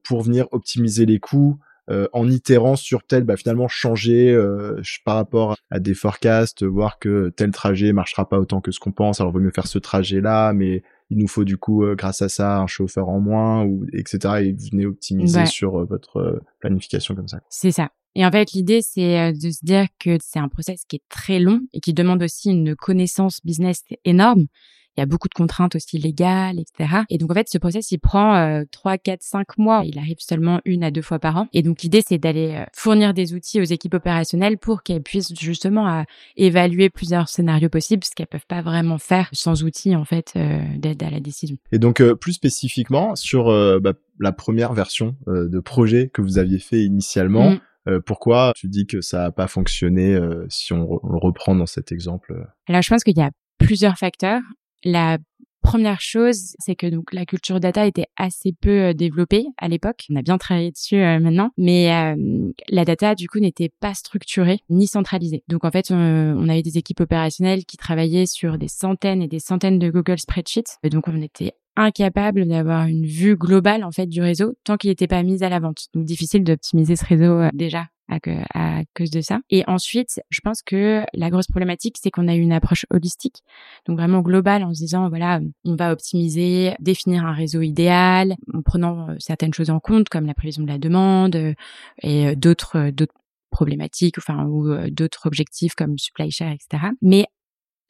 pour 0.04 0.22
venir 0.22 0.48
optimiser 0.52 1.06
les 1.06 1.20
coûts, 1.20 1.60
euh, 1.90 2.08
en 2.14 2.30
itérant 2.30 2.78
sur 2.78 3.04
tel, 3.04 3.26
bah, 3.26 3.36
finalement 3.36 3.68
changer 3.68 4.32
euh, 4.32 4.82
par 5.04 5.16
rapport 5.16 5.58
à 5.70 5.80
des 5.80 5.94
forecasts, 5.94 6.64
voir 6.64 6.98
que 6.98 7.28
tel 7.36 7.52
trajet 7.52 7.92
marchera 7.92 8.30
pas 8.30 8.40
autant 8.40 8.62
que 8.62 8.72
ce 8.72 8.80
qu'on 8.80 8.94
pense, 8.94 9.20
alors 9.20 9.32
il 9.32 9.34
vaut 9.34 9.40
mieux 9.42 9.52
faire 9.52 9.68
ce 9.68 9.80
trajet-là, 9.80 10.54
mais 10.54 10.82
il 11.10 11.18
nous 11.18 11.28
faut 11.28 11.44
du 11.44 11.58
coup, 11.58 11.84
euh, 11.84 11.96
grâce 11.96 12.22
à 12.22 12.30
ça, 12.30 12.58
un 12.58 12.68
chauffeur 12.68 13.10
en 13.10 13.20
moins, 13.20 13.64
ou 13.64 13.86
etc. 13.94 14.36
Et 14.42 14.54
vous 14.54 14.68
venez 14.72 14.86
optimiser 14.86 15.46
sur 15.46 15.86
votre 15.86 16.42
planification 16.60 17.16
comme 17.16 17.28
ça. 17.28 17.42
C'est 17.50 17.72
ça. 17.72 17.90
Et 18.16 18.26
en 18.26 18.32
fait, 18.32 18.52
l'idée, 18.52 18.82
c'est 18.82 19.34
de 19.34 19.50
se 19.50 19.66
dire 19.66 19.88
que 20.00 20.18
c'est 20.22 20.40
un 20.40 20.48
process 20.48 20.84
qui 20.88 20.98
est 20.98 21.04
très 21.10 21.40
long 21.40 21.62
et 21.74 21.80
qui 21.80 21.94
demande 21.94 22.22
aussi 22.22 22.52
une 22.52 22.76
connaissance 22.76 23.40
business 23.44 23.84
énorme 24.06 24.46
il 24.98 25.02
y 25.02 25.04
a 25.04 25.06
beaucoup 25.06 25.28
de 25.28 25.34
contraintes 25.34 25.76
aussi 25.76 25.98
légales, 25.98 26.60
etc. 26.60 27.02
Et 27.10 27.18
donc 27.18 27.32
en 27.32 27.34
fait, 27.34 27.48
ce 27.50 27.58
process, 27.58 27.92
il 27.92 28.00
prend 28.00 28.36
euh, 28.36 28.64
3, 28.72 28.98
4, 28.98 29.22
5 29.22 29.58
mois. 29.58 29.84
Il 29.86 29.98
arrive 29.98 30.18
seulement 30.20 30.62
une 30.66 30.84
à 30.84 30.92
deux 30.92 31.02
fois 31.02 31.20
par 31.20 31.38
an. 31.38 31.48
Et 31.54 31.62
donc 31.62 31.82
l'idée, 31.82 32.02
c'est 32.06 32.18
d'aller 32.18 32.56
euh, 32.56 32.66
fournir 32.74 33.14
des 33.14 33.34
outils 33.34 33.60
aux 33.60 33.66
équipes 33.66 33.96
opérationnelles 33.96 34.58
pour 34.58 34.84
qu'elles 34.84 35.02
puissent 35.02 35.34
justement 35.40 35.88
euh, 35.88 36.04
évaluer 36.36 36.90
plusieurs 36.90 37.30
scénarios 37.30 37.70
possibles, 37.70 38.04
ce 38.04 38.12
qu'elles 38.16 38.28
peuvent 38.28 38.46
pas 38.48 38.62
vraiment 38.62 38.98
faire 38.98 39.30
sans 39.32 39.64
outils 39.64 39.96
en 39.96 40.06
fait 40.06 40.34
euh, 40.36 40.62
d'aide 40.78 41.02
à 41.04 41.10
la 41.10 41.20
décision. 41.20 41.58
Et 41.72 41.80
donc 41.80 42.04
plus 42.14 42.34
spécifiquement 42.34 43.16
sur 43.16 43.46
bah, 43.82 43.94
la 44.20 44.32
première 44.32 44.74
version 44.74 45.16
de 45.28 45.60
projet 45.60 46.10
que 46.14 46.22
vous 46.22 46.38
aviez 46.38 46.60
fait 46.60 46.84
initialement. 46.84 47.58
Mm. 47.86 48.00
pourquoi 48.06 48.54
tu 48.56 48.68
dis 48.68 48.86
que 48.86 49.02
ça 49.02 49.24
n'a 49.24 49.32
pas 49.32 49.48
fonctionné 49.48 50.18
si 50.50 50.74
on, 50.74 51.00
on, 51.04 51.12
le 51.12 51.18
reprend 51.18 51.56
dans 51.56 51.66
cet 51.66 51.92
exemple? 51.92 52.48
Alors 52.68 52.82
je 52.82 52.90
pense 52.90 53.04
qu'il 53.04 53.18
y 53.18 53.22
a 53.22 53.32
plusieurs 53.58 53.98
facteurs. 53.98 54.42
La 54.84 55.18
première 55.64 56.02
chose, 56.02 56.56
c'est 56.60 56.76
que 56.76 56.86
donc 56.86 57.14
la 57.14 57.26
culture 57.26 57.60
data 57.60 57.88
était 57.88 58.06
assez 58.18 58.54
peu 58.54 58.70
euh, 58.70 58.94
développée 58.94 59.48
à 59.58 59.68
l'époque. 59.68 60.06
On 60.12 60.16
a 60.16 60.22
bien 60.22 60.38
travaillé 60.38 60.70
dessus 60.72 60.98
euh, 60.98 61.20
maintenant, 61.20 61.50
mais 61.58 61.92
euh, 61.92 62.52
la 62.70 62.86
data 62.86 63.16
du 63.16 63.28
coup 63.28 63.40
n'était 63.40 63.72
pas 63.80 63.96
structurée 63.96 64.60
ni 64.70 64.86
centralisée. 64.86 65.44
Donc 65.48 65.64
en 65.66 65.72
fait, 65.72 65.90
on, 65.90 66.50
avait 66.50 66.62
des 66.62 66.78
équipes 66.78 67.00
opérationnelles 67.00 67.66
qui 67.66 67.78
travaillaient 67.78 68.28
sur 68.28 68.58
des 68.58 68.68
centaines 68.68 69.22
et 69.22 69.28
des 69.28 69.40
centaines 69.40 69.80
de 69.80 69.90
Google 69.90 70.20
Spreadsheets. 70.20 70.78
Et 70.84 70.90
donc 70.90 71.08
on 71.08 71.22
était 71.22 71.54
incapable 71.76 72.46
d'avoir 72.46 72.86
une 72.86 73.06
vue 73.06 73.36
globale 73.36 73.84
en 73.84 73.92
fait 73.92 74.06
du 74.06 74.22
réseau 74.22 74.54
tant 74.64 74.78
qu'il 74.78 74.92
n'était 74.92 75.08
pas 75.08 75.24
mis 75.24 75.44
à 75.44 75.50
la 75.50 75.60
vente. 75.60 75.88
Donc 75.96 76.06
difficile 76.06 76.44
d'optimiser 76.44 76.96
ce 76.96 77.06
réseau 77.06 77.42
déjà 77.54 77.88
à, 78.54 78.82
cause 78.96 79.12
de 79.12 79.22
ça. 79.22 79.40
Et 79.50 79.64
ensuite, 79.68 80.22
je 80.30 80.40
pense 80.42 80.62
que 80.62 81.04
la 81.14 81.30
grosse 81.30 81.48
problématique, 81.48 81.98
c'est 82.02 82.12
qu'on 82.12 82.28
a 82.28 82.36
eu 82.36 82.40
une 82.40 82.52
approche 82.52 82.86
holistique, 82.90 83.44
donc 83.88 83.98
vraiment 83.98 84.22
globale, 84.22 84.64
en 84.64 84.74
se 84.74 84.80
disant 84.80 85.10
voilà, 85.10 85.40
on 85.66 85.76
va 85.76 85.92
optimiser, 85.92 86.74
définir 86.80 87.26
un 87.26 87.34
réseau 87.34 87.62
idéal, 87.62 88.36
en 88.54 88.62
prenant 88.62 89.10
euh, 89.10 89.16
certaines 89.20 89.54
choses 89.54 89.70
en 89.70 89.80
compte, 89.80 90.10
comme 90.10 90.26
la 90.26 90.34
prévision 90.34 90.64
de 90.64 90.68
la 90.68 90.78
demande 90.78 91.36
euh, 91.36 91.54
et 92.02 92.28
euh, 92.28 92.36
d'autres 92.36 92.90
d'autres 92.92 93.14
problématiques, 93.52 94.18
enfin 94.18 94.46
ou 94.46 94.90
d'autres 94.90 95.28
objectifs 95.28 95.76
comme 95.76 96.00
supply 96.00 96.32
share, 96.32 96.52
etc. 96.52 96.86
Mais 97.04 97.28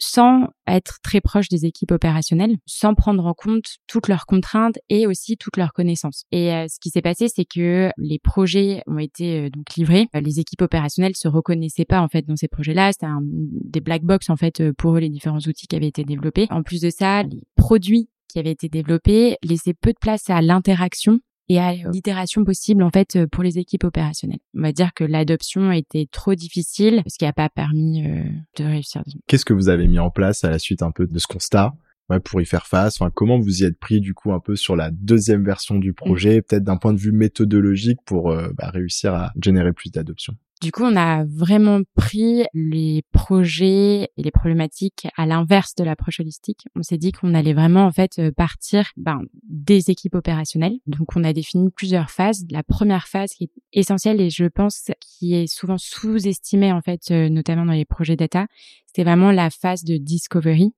sans 0.03 0.47
être 0.67 0.99
très 1.03 1.21
proche 1.21 1.49
des 1.49 1.65
équipes 1.65 1.91
opérationnelles, 1.91 2.57
sans 2.65 2.93
prendre 2.93 3.25
en 3.25 3.33
compte 3.33 3.77
toutes 3.87 4.07
leurs 4.07 4.25
contraintes 4.25 4.77
et 4.89 5.07
aussi 5.07 5.37
toutes 5.37 5.57
leurs 5.57 5.73
connaissances. 5.73 6.23
Et 6.31 6.53
euh, 6.53 6.65
ce 6.67 6.79
qui 6.79 6.89
s'est 6.89 7.01
passé, 7.01 7.27
c'est 7.27 7.45
que 7.45 7.89
les 7.97 8.19
projets 8.19 8.81
ont 8.87 8.99
été 8.99 9.45
euh, 9.45 9.49
donc 9.49 9.73
livrés. 9.75 10.07
Les 10.13 10.39
équipes 10.39 10.61
opérationnelles 10.61 11.15
se 11.15 11.27
reconnaissaient 11.27 11.85
pas 11.85 12.01
en 12.01 12.07
fait 12.07 12.23
dans 12.23 12.35
ces 12.35 12.47
projets-là. 12.47 12.91
C'était 12.91 13.07
des 13.21 13.81
black 13.81 14.03
box 14.03 14.29
en 14.29 14.35
fait 14.35 14.71
pour 14.73 14.95
eux 14.95 14.99
les 14.99 15.09
différents 15.09 15.39
outils 15.39 15.67
qui 15.67 15.75
avaient 15.75 15.87
été 15.87 16.03
développés. 16.03 16.47
En 16.49 16.63
plus 16.63 16.81
de 16.81 16.89
ça, 16.89 17.23
les 17.23 17.43
produits 17.55 18.09
qui 18.27 18.39
avaient 18.39 18.51
été 18.51 18.67
développés 18.67 19.37
laissaient 19.43 19.73
peu 19.73 19.91
de 19.91 19.99
place 19.99 20.29
à 20.29 20.41
l'interaction 20.41 21.19
et 21.49 21.59
à 21.59 21.73
l'itération 21.73 22.43
possible 22.43 22.83
en 22.83 22.89
fait 22.89 23.15
euh, 23.15 23.27
pour 23.27 23.43
les 23.43 23.57
équipes 23.57 23.83
opérationnelles. 23.83 24.39
On 24.55 24.61
va 24.61 24.71
dire 24.71 24.93
que 24.93 25.03
l'adoption 25.03 25.71
était 25.71 26.07
trop 26.11 26.35
difficile, 26.35 27.03
ce 27.07 27.17
qui 27.17 27.25
n'a 27.25 27.33
pas 27.33 27.49
permis 27.49 28.05
euh, 28.05 28.23
de 28.57 28.63
réussir. 28.63 29.03
Qu'est-ce 29.27 29.45
que 29.45 29.53
vous 29.53 29.69
avez 29.69 29.87
mis 29.87 29.99
en 29.99 30.09
place 30.09 30.43
à 30.43 30.49
la 30.49 30.59
suite 30.59 30.81
un 30.81 30.91
peu 30.91 31.07
de 31.07 31.19
ce 31.19 31.27
constat 31.27 31.73
ouais, 32.09 32.19
pour 32.19 32.41
y 32.41 32.45
faire 32.45 32.67
face? 32.67 33.01
Enfin, 33.01 33.11
Comment 33.13 33.39
vous 33.39 33.61
y 33.61 33.65
êtes 33.65 33.77
pris 33.77 33.99
du 33.99 34.13
coup 34.13 34.33
un 34.33 34.39
peu 34.39 34.55
sur 34.55 34.75
la 34.75 34.91
deuxième 34.91 35.43
version 35.43 35.79
du 35.79 35.93
projet, 35.93 36.41
peut-être 36.41 36.63
d'un 36.63 36.77
point 36.77 36.93
de 36.93 36.99
vue 36.99 37.11
méthodologique 37.11 37.99
pour 38.05 38.31
euh, 38.31 38.49
bah, 38.57 38.69
réussir 38.69 39.13
à 39.13 39.31
générer 39.41 39.73
plus 39.73 39.91
d'adoption? 39.91 40.35
Du 40.63 40.71
coup, 40.71 40.83
on 40.83 40.95
a 40.95 41.25
vraiment 41.25 41.81
pris 41.95 42.45
les 42.53 43.03
projets 43.11 44.09
et 44.15 44.23
les 44.23 44.31
problématiques 44.31 45.07
à 45.17 45.25
l'inverse 45.25 45.75
de 45.75 45.83
l'approche 45.83 46.21
holistique. 46.21 46.65
On 46.75 46.83
s'est 46.83 46.97
dit 46.97 47.11
qu'on 47.11 47.33
allait 47.33 47.53
vraiment 47.53 47.85
en 47.85 47.91
fait 47.91 48.21
partir 48.31 48.91
ben, 48.95 49.19
des 49.43 49.91
équipes 49.91 50.15
opérationnelles. 50.15 50.77
Donc, 50.87 51.15
on 51.17 51.23
a 51.25 51.33
défini 51.33 51.69
plusieurs 51.69 52.09
phases. 52.09 52.45
La 52.49 52.63
première 52.63 53.07
phase 53.07 53.31
qui 53.33 53.45
est 53.45 53.51
essentielle 53.73 54.21
et 54.21 54.29
je 54.29 54.45
pense 54.45 54.89
qui 55.01 55.35
est 55.35 55.47
souvent 55.47 55.77
sous-estimée 55.77 56.71
en 56.71 56.81
fait, 56.81 57.11
euh, 57.11 57.29
notamment 57.29 57.65
dans 57.65 57.73
les 57.73 57.85
projets 57.85 58.15
data, 58.15 58.47
c'était 58.87 59.03
vraiment 59.03 59.31
la 59.31 59.49
phase 59.49 59.83
de 59.83 59.97
discovery. 59.97 60.73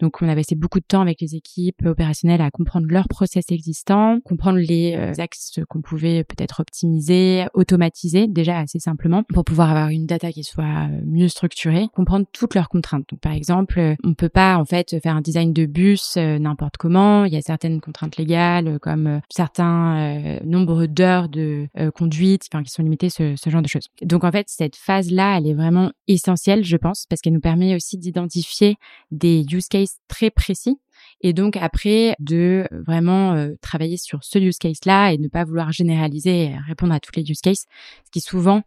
Donc, 0.00 0.22
on 0.22 0.28
a 0.28 0.34
passé 0.34 0.54
beaucoup 0.54 0.78
de 0.78 0.84
temps 0.84 1.00
avec 1.00 1.20
les 1.20 1.34
équipes 1.34 1.84
opérationnelles 1.84 2.40
à 2.40 2.50
comprendre 2.50 2.86
leurs 2.88 3.08
process 3.08 3.44
existants, 3.50 4.20
comprendre 4.20 4.58
les 4.58 4.94
euh, 4.96 5.12
axes 5.18 5.58
qu'on 5.68 5.80
pouvait 5.80 6.24
peut-être 6.24 6.60
optimiser, 6.60 7.46
automatiser 7.54 8.28
déjà 8.28 8.58
assez 8.58 8.78
simplement 8.78 9.24
pour 9.34 9.44
pouvoir 9.44 9.70
avoir 9.70 9.88
une 9.88 10.06
data 10.06 10.30
qui 10.30 10.44
soit 10.44 10.64
euh, 10.64 11.00
mieux 11.04 11.28
structurée, 11.28 11.88
comprendre 11.94 12.26
toutes 12.32 12.54
leurs 12.54 12.68
contraintes. 12.68 13.06
Donc, 13.10 13.20
par 13.20 13.32
exemple, 13.32 13.78
euh, 13.78 13.94
on 14.04 14.14
peut 14.14 14.28
pas 14.28 14.56
en 14.56 14.64
fait 14.64 15.00
faire 15.02 15.16
un 15.16 15.20
design 15.20 15.52
de 15.52 15.66
bus 15.66 16.16
n'importe 16.16 16.76
comment. 16.76 17.24
Il 17.24 17.32
y 17.32 17.36
a 17.36 17.42
certaines 17.42 17.80
contraintes 17.80 18.16
légales 18.16 18.78
comme 18.80 19.20
certains 19.30 20.38
nombres 20.44 20.86
d'heures 20.86 21.28
de 21.28 21.68
conduite, 21.94 22.46
enfin 22.52 22.62
qui 22.62 22.70
sont 22.70 22.82
limitées, 22.82 23.10
ce, 23.10 23.34
ce 23.36 23.50
genre 23.50 23.62
de 23.62 23.68
choses. 23.68 23.88
Donc, 24.02 24.24
en 24.24 24.30
fait, 24.30 24.46
cette 24.48 24.76
phase-là, 24.76 25.38
elle 25.38 25.46
est 25.46 25.54
vraiment 25.54 25.90
essentielle, 26.06 26.64
je 26.64 26.76
pense, 26.76 27.06
parce 27.08 27.20
qu'elle 27.20 27.32
nous 27.32 27.40
permet 27.40 27.74
aussi 27.74 27.98
d'identifier 27.98 28.76
des 29.10 29.44
use 29.50 29.68
cases 29.68 29.87
très 30.08 30.30
précis 30.30 30.78
et 31.20 31.32
donc 31.32 31.56
après 31.56 32.14
de 32.20 32.66
vraiment 32.70 33.34
euh, 33.34 33.54
travailler 33.60 33.96
sur 33.96 34.22
ce 34.22 34.38
use 34.38 34.58
case 34.58 34.80
là 34.86 35.12
et 35.12 35.18
ne 35.18 35.28
pas 35.28 35.44
vouloir 35.44 35.72
généraliser 35.72 36.44
et 36.44 36.56
répondre 36.66 36.92
à 36.92 37.00
tous 37.00 37.12
les 37.16 37.28
use 37.28 37.40
cases, 37.40 37.66
ce 38.04 38.10
qui 38.10 38.20
souvent 38.20 38.62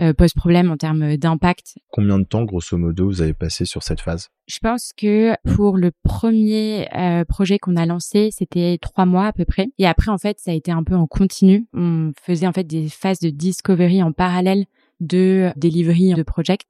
euh, 0.00 0.12
pose 0.12 0.34
problème 0.34 0.70
en 0.70 0.76
termes 0.76 1.16
d'impact. 1.16 1.78
Combien 1.90 2.18
de 2.18 2.24
temps 2.24 2.42
grosso 2.42 2.76
modo 2.76 3.06
vous 3.06 3.22
avez 3.22 3.32
passé 3.32 3.64
sur 3.64 3.82
cette 3.82 4.00
phase? 4.00 4.28
Je 4.48 4.58
pense 4.58 4.92
que 4.96 5.34
pour 5.54 5.76
le 5.76 5.92
premier 6.02 6.88
euh, 6.94 7.24
projet 7.24 7.58
qu'on 7.58 7.76
a 7.76 7.86
lancé, 7.86 8.30
c'était 8.32 8.78
trois 8.80 9.06
mois 9.06 9.26
à 9.26 9.32
peu 9.32 9.44
près. 9.44 9.68
Et 9.78 9.86
après 9.86 10.10
en 10.10 10.18
fait 10.18 10.38
ça 10.40 10.50
a 10.50 10.54
été 10.54 10.72
un 10.72 10.82
peu 10.82 10.94
en 10.94 11.06
continu. 11.06 11.66
On 11.72 12.12
faisait 12.20 12.46
en 12.46 12.52
fait 12.52 12.64
des 12.64 12.88
phases 12.88 13.20
de 13.20 13.30
discovery 13.30 14.02
en 14.02 14.12
parallèle 14.12 14.66
de 15.00 15.50
delivery 15.56 16.14
de 16.14 16.22
project 16.22 16.66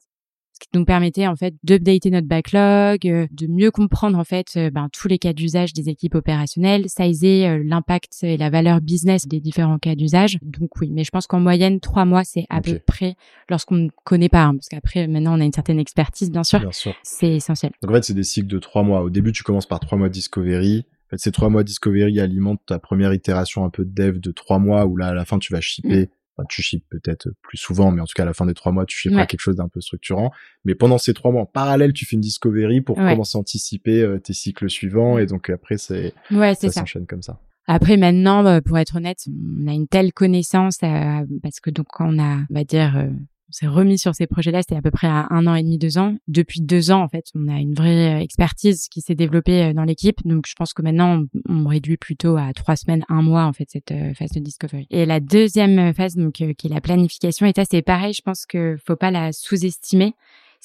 qui 0.66 0.78
nous 0.78 0.84
permettait 0.84 1.26
en 1.26 1.36
fait 1.36 1.54
d'updater 1.62 2.10
notre 2.10 2.26
backlog, 2.26 3.06
euh, 3.06 3.26
de 3.30 3.46
mieux 3.46 3.70
comprendre 3.70 4.18
en 4.18 4.24
fait 4.24 4.46
euh, 4.56 4.70
ben, 4.70 4.88
tous 4.92 5.08
les 5.08 5.18
cas 5.18 5.32
d'usage 5.32 5.72
des 5.72 5.88
équipes 5.88 6.14
opérationnelles, 6.14 6.88
sizer 6.88 7.48
euh, 7.48 7.62
l'impact 7.64 8.18
et 8.22 8.36
la 8.36 8.50
valeur 8.50 8.80
business 8.80 9.26
des 9.26 9.40
différents 9.40 9.78
cas 9.78 9.94
d'usage. 9.94 10.38
Donc 10.42 10.70
oui, 10.80 10.90
mais 10.92 11.04
je 11.04 11.10
pense 11.10 11.26
qu'en 11.26 11.40
moyenne 11.40 11.80
trois 11.80 12.04
mois 12.04 12.24
c'est 12.24 12.46
à 12.50 12.60
peu 12.60 12.78
près 12.78 13.14
lorsqu'on 13.48 13.76
ne 13.76 13.88
connaît 14.04 14.28
pas, 14.28 14.44
hein, 14.44 14.54
parce 14.54 14.68
qu'après 14.68 15.06
maintenant 15.06 15.36
on 15.36 15.40
a 15.40 15.44
une 15.44 15.52
certaine 15.52 15.78
expertise 15.78 16.30
bien 16.30 16.44
sûr. 16.44 16.60
Bien 16.60 16.72
sûr. 16.72 16.94
C'est 17.02 17.34
essentiel. 17.34 17.72
Donc 17.82 17.90
en 17.90 17.94
fait 17.94 18.04
c'est 18.04 18.14
des 18.14 18.24
cycles 18.24 18.48
de 18.48 18.58
trois 18.58 18.82
mois. 18.82 19.02
Au 19.02 19.10
début 19.10 19.32
tu 19.32 19.42
commences 19.42 19.66
par 19.66 19.80
trois 19.80 19.98
mois 19.98 20.08
de 20.08 20.14
discovery. 20.14 20.84
En 21.06 21.10
fait, 21.10 21.18
ces 21.18 21.32
trois 21.32 21.50
mois 21.50 21.62
de 21.62 21.68
discovery 21.68 22.20
alimentent 22.20 22.64
ta 22.66 22.78
première 22.78 23.12
itération 23.12 23.64
un 23.64 23.70
peu 23.70 23.84
de 23.84 23.90
dev 23.90 24.18
de 24.18 24.32
trois 24.32 24.58
mois 24.58 24.86
où 24.86 24.96
là 24.96 25.08
à 25.08 25.14
la 25.14 25.24
fin 25.24 25.38
tu 25.38 25.52
vas 25.52 25.60
shipper. 25.60 26.08
Tu 26.48 26.62
ships 26.62 26.84
peut-être 26.90 27.28
plus 27.42 27.58
souvent, 27.58 27.90
mais 27.92 28.00
en 28.00 28.06
tout 28.06 28.14
cas 28.14 28.24
à 28.24 28.26
la 28.26 28.34
fin 28.34 28.46
des 28.46 28.54
trois 28.54 28.72
mois, 28.72 28.86
tu 28.86 28.96
shipperas 28.96 29.26
quelque 29.26 29.40
chose 29.40 29.56
d'un 29.56 29.68
peu 29.68 29.80
structurant. 29.80 30.32
Mais 30.64 30.74
pendant 30.74 30.98
ces 30.98 31.14
trois 31.14 31.30
mois, 31.30 31.42
en 31.42 31.46
parallèle, 31.46 31.92
tu 31.92 32.06
fais 32.06 32.16
une 32.16 32.22
discovery 32.22 32.80
pour 32.80 32.96
commencer 32.96 33.38
à 33.38 33.40
anticiper 33.40 34.02
euh, 34.02 34.18
tes 34.18 34.32
cycles 34.32 34.68
suivants, 34.68 35.18
et 35.18 35.26
donc 35.26 35.50
après 35.50 35.78
c'est 35.78 36.12
ouais, 36.30 36.54
ça 36.54 36.70
s'enchaîne 36.70 37.06
comme 37.06 37.22
ça. 37.22 37.40
Après 37.66 37.96
maintenant, 37.96 38.42
bah, 38.42 38.60
pour 38.60 38.76
être 38.78 38.96
honnête, 38.96 39.24
on 39.28 39.68
a 39.68 39.72
une 39.72 39.88
telle 39.88 40.12
connaissance 40.12 40.78
euh, 40.82 41.24
parce 41.42 41.60
que 41.60 41.70
donc 41.70 41.86
on 42.00 42.18
a, 42.18 42.38
on 42.50 42.54
va 42.54 42.64
dire, 42.64 43.08
euh, 43.48 43.52
s'est 43.54 43.66
remis 43.66 43.98
sur 43.98 44.14
ces 44.14 44.26
projets-là, 44.26 44.62
c'était 44.62 44.76
à 44.76 44.82
peu 44.82 44.90
près 44.90 45.06
à 45.06 45.26
un 45.30 45.46
an 45.46 45.54
et 45.54 45.62
demi, 45.62 45.78
deux 45.78 45.98
ans. 45.98 46.16
Depuis 46.28 46.60
deux 46.60 46.90
ans, 46.90 47.02
en 47.02 47.08
fait, 47.08 47.26
on 47.34 47.48
a 47.48 47.58
une 47.58 47.74
vraie 47.74 48.22
expertise 48.22 48.88
qui 48.88 49.00
s'est 49.00 49.14
développée 49.14 49.64
euh, 49.64 49.72
dans 49.72 49.84
l'équipe. 49.84 50.18
Donc, 50.24 50.46
je 50.46 50.54
pense 50.54 50.72
que 50.72 50.82
maintenant, 50.82 51.24
on, 51.48 51.66
réduit 51.66 51.96
plutôt 51.96 52.36
à 52.36 52.52
trois 52.52 52.76
semaines, 52.76 53.04
un 53.08 53.22
mois, 53.22 53.44
en 53.44 53.52
fait, 53.52 53.68
cette 53.70 53.92
euh, 53.92 54.14
phase 54.14 54.30
de 54.30 54.40
discovery. 54.40 54.86
Et 54.90 55.06
la 55.06 55.20
deuxième 55.20 55.94
phase, 55.94 56.16
donc, 56.16 56.40
euh, 56.40 56.52
qui 56.52 56.66
est 56.66 56.70
la 56.70 56.80
planification, 56.80 57.50
ça, 57.54 57.64
c'est 57.70 57.82
pareil, 57.82 58.12
je 58.12 58.22
pense 58.22 58.46
que 58.46 58.76
faut 58.84 58.96
pas 58.96 59.10
la 59.10 59.32
sous-estimer 59.32 60.14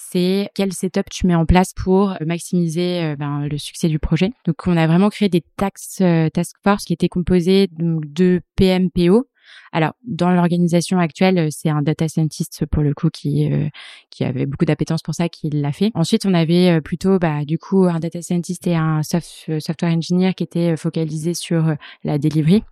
c'est 0.01 0.49
quel 0.55 0.71
setup 0.71 1.09
tu 1.11 1.27
mets 1.27 1.35
en 1.35 1.45
place 1.45 1.73
pour 1.73 2.15
maximiser 2.25 3.17
ben, 3.19 3.49
le 3.51 3.57
succès 3.57 3.89
du 3.89 3.99
projet. 3.99 4.31
Donc, 4.45 4.65
on 4.65 4.77
a 4.77 4.87
vraiment 4.87 5.09
créé 5.09 5.27
des 5.27 5.43
task, 5.57 6.01
task 6.33 6.55
force 6.63 6.85
qui 6.85 6.93
étaient 6.93 7.09
composés 7.09 7.67
de 7.69 8.41
PMPO, 8.55 9.27
alors, 9.71 9.93
dans 10.03 10.31
l'organisation 10.31 10.99
actuelle, 10.99 11.37
euh, 11.37 11.47
c'est 11.51 11.69
un 11.69 11.81
data 11.81 12.07
scientist 12.07 12.65
pour 12.65 12.83
le 12.83 12.93
coup 12.93 13.09
qui 13.09 13.51
euh, 13.51 13.67
qui 14.09 14.23
avait 14.23 14.45
beaucoup 14.45 14.65
d'appétence 14.65 15.01
pour 15.01 15.13
ça 15.13 15.29
qui 15.29 15.49
l'a 15.49 15.71
fait. 15.71 15.91
Ensuite, 15.93 16.25
on 16.25 16.33
avait 16.33 16.77
euh, 16.77 16.81
plutôt 16.81 17.19
bah 17.19 17.45
du 17.45 17.57
coup 17.57 17.85
un 17.85 17.99
data 17.99 18.21
scientist 18.21 18.65
et 18.67 18.75
un 18.75 19.01
software 19.03 19.93
engineer 19.93 20.33
qui 20.33 20.43
étaient 20.43 20.75
focalisés 20.77 21.33
sur 21.33 21.75
la 22.03 22.17
delivery. 22.17 22.63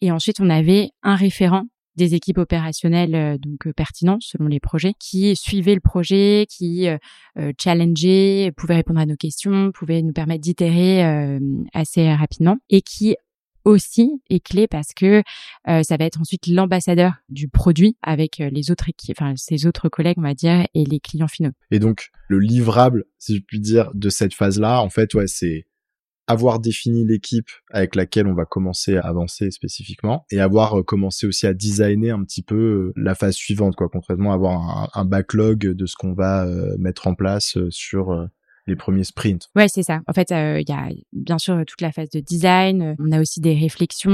Et 0.00 0.12
ensuite, 0.12 0.40
on 0.40 0.48
avait 0.48 0.90
un 1.02 1.16
référent 1.16 1.64
des 1.96 2.14
équipes 2.14 2.38
opérationnelles 2.38 3.38
donc 3.40 3.72
pertinentes 3.74 4.22
selon 4.22 4.46
les 4.46 4.60
projets 4.60 4.94
qui 5.00 5.34
suivaient 5.34 5.74
le 5.74 5.80
projet, 5.80 6.46
qui 6.48 6.88
euh, 6.88 7.52
challengeaient, 7.60 8.52
pouvaient 8.56 8.76
répondre 8.76 9.00
à 9.00 9.06
nos 9.06 9.16
questions, 9.16 9.72
pouvaient 9.72 10.02
nous 10.02 10.12
permettre 10.12 10.42
d'itérer 10.42 11.02
assez 11.74 12.14
rapidement 12.14 12.56
et 12.70 12.82
qui 12.82 13.16
aussi 13.64 14.22
est 14.30 14.44
clé 14.44 14.66
parce 14.66 14.92
que 14.94 15.22
euh, 15.68 15.82
ça 15.82 15.96
va 15.96 16.04
être 16.04 16.20
ensuite 16.20 16.46
l'ambassadeur 16.46 17.14
du 17.28 17.48
produit 17.48 17.96
avec 18.02 18.40
euh, 18.40 18.50
les 18.50 18.70
autres 18.70 18.88
équipes, 18.88 19.16
enfin 19.20 19.34
ses 19.36 19.66
autres 19.66 19.88
collègues, 19.88 20.18
on 20.18 20.22
va 20.22 20.34
dire, 20.34 20.66
et 20.74 20.84
les 20.84 21.00
clients 21.00 21.28
finaux. 21.28 21.52
Et 21.70 21.78
donc 21.78 22.10
le 22.28 22.38
livrable, 22.38 23.04
si 23.18 23.36
je 23.36 23.42
puis 23.42 23.60
dire, 23.60 23.90
de 23.94 24.08
cette 24.08 24.34
phase-là, 24.34 24.80
en 24.82 24.90
fait, 24.90 25.14
ouais, 25.14 25.26
c'est 25.26 25.66
avoir 26.26 26.60
défini 26.60 27.06
l'équipe 27.06 27.48
avec 27.70 27.94
laquelle 27.94 28.26
on 28.26 28.34
va 28.34 28.44
commencer 28.44 28.98
à 28.98 29.06
avancer 29.06 29.50
spécifiquement 29.50 30.26
et 30.30 30.40
avoir 30.40 30.78
euh, 30.78 30.82
commencé 30.82 31.26
aussi 31.26 31.46
à 31.46 31.54
designer 31.54 32.14
un 32.14 32.22
petit 32.22 32.42
peu 32.42 32.92
la 32.96 33.14
phase 33.14 33.34
suivante 33.34 33.76
quoi 33.76 33.88
concrètement 33.88 34.32
avoir 34.32 34.60
un, 34.60 34.88
un 34.92 35.04
backlog 35.06 35.60
de 35.60 35.86
ce 35.86 35.96
qu'on 35.96 36.12
va 36.12 36.46
mettre 36.78 37.06
en 37.06 37.14
place 37.14 37.56
sur 37.70 38.28
les 38.68 38.76
premiers 38.76 39.04
sprints. 39.04 39.48
Ouais, 39.56 39.66
c'est 39.68 39.82
ça. 39.82 40.00
En 40.06 40.12
fait, 40.12 40.30
euh, 40.30 40.60
il 40.60 40.68
y 40.68 40.72
a 40.72 40.88
bien 41.12 41.38
sûr 41.38 41.60
toute 41.66 41.80
la 41.80 41.90
phase 41.90 42.10
de 42.10 42.20
design. 42.20 42.94
On 42.98 43.10
a 43.10 43.20
aussi 43.20 43.40
des 43.40 43.54
réflexions. 43.54 44.12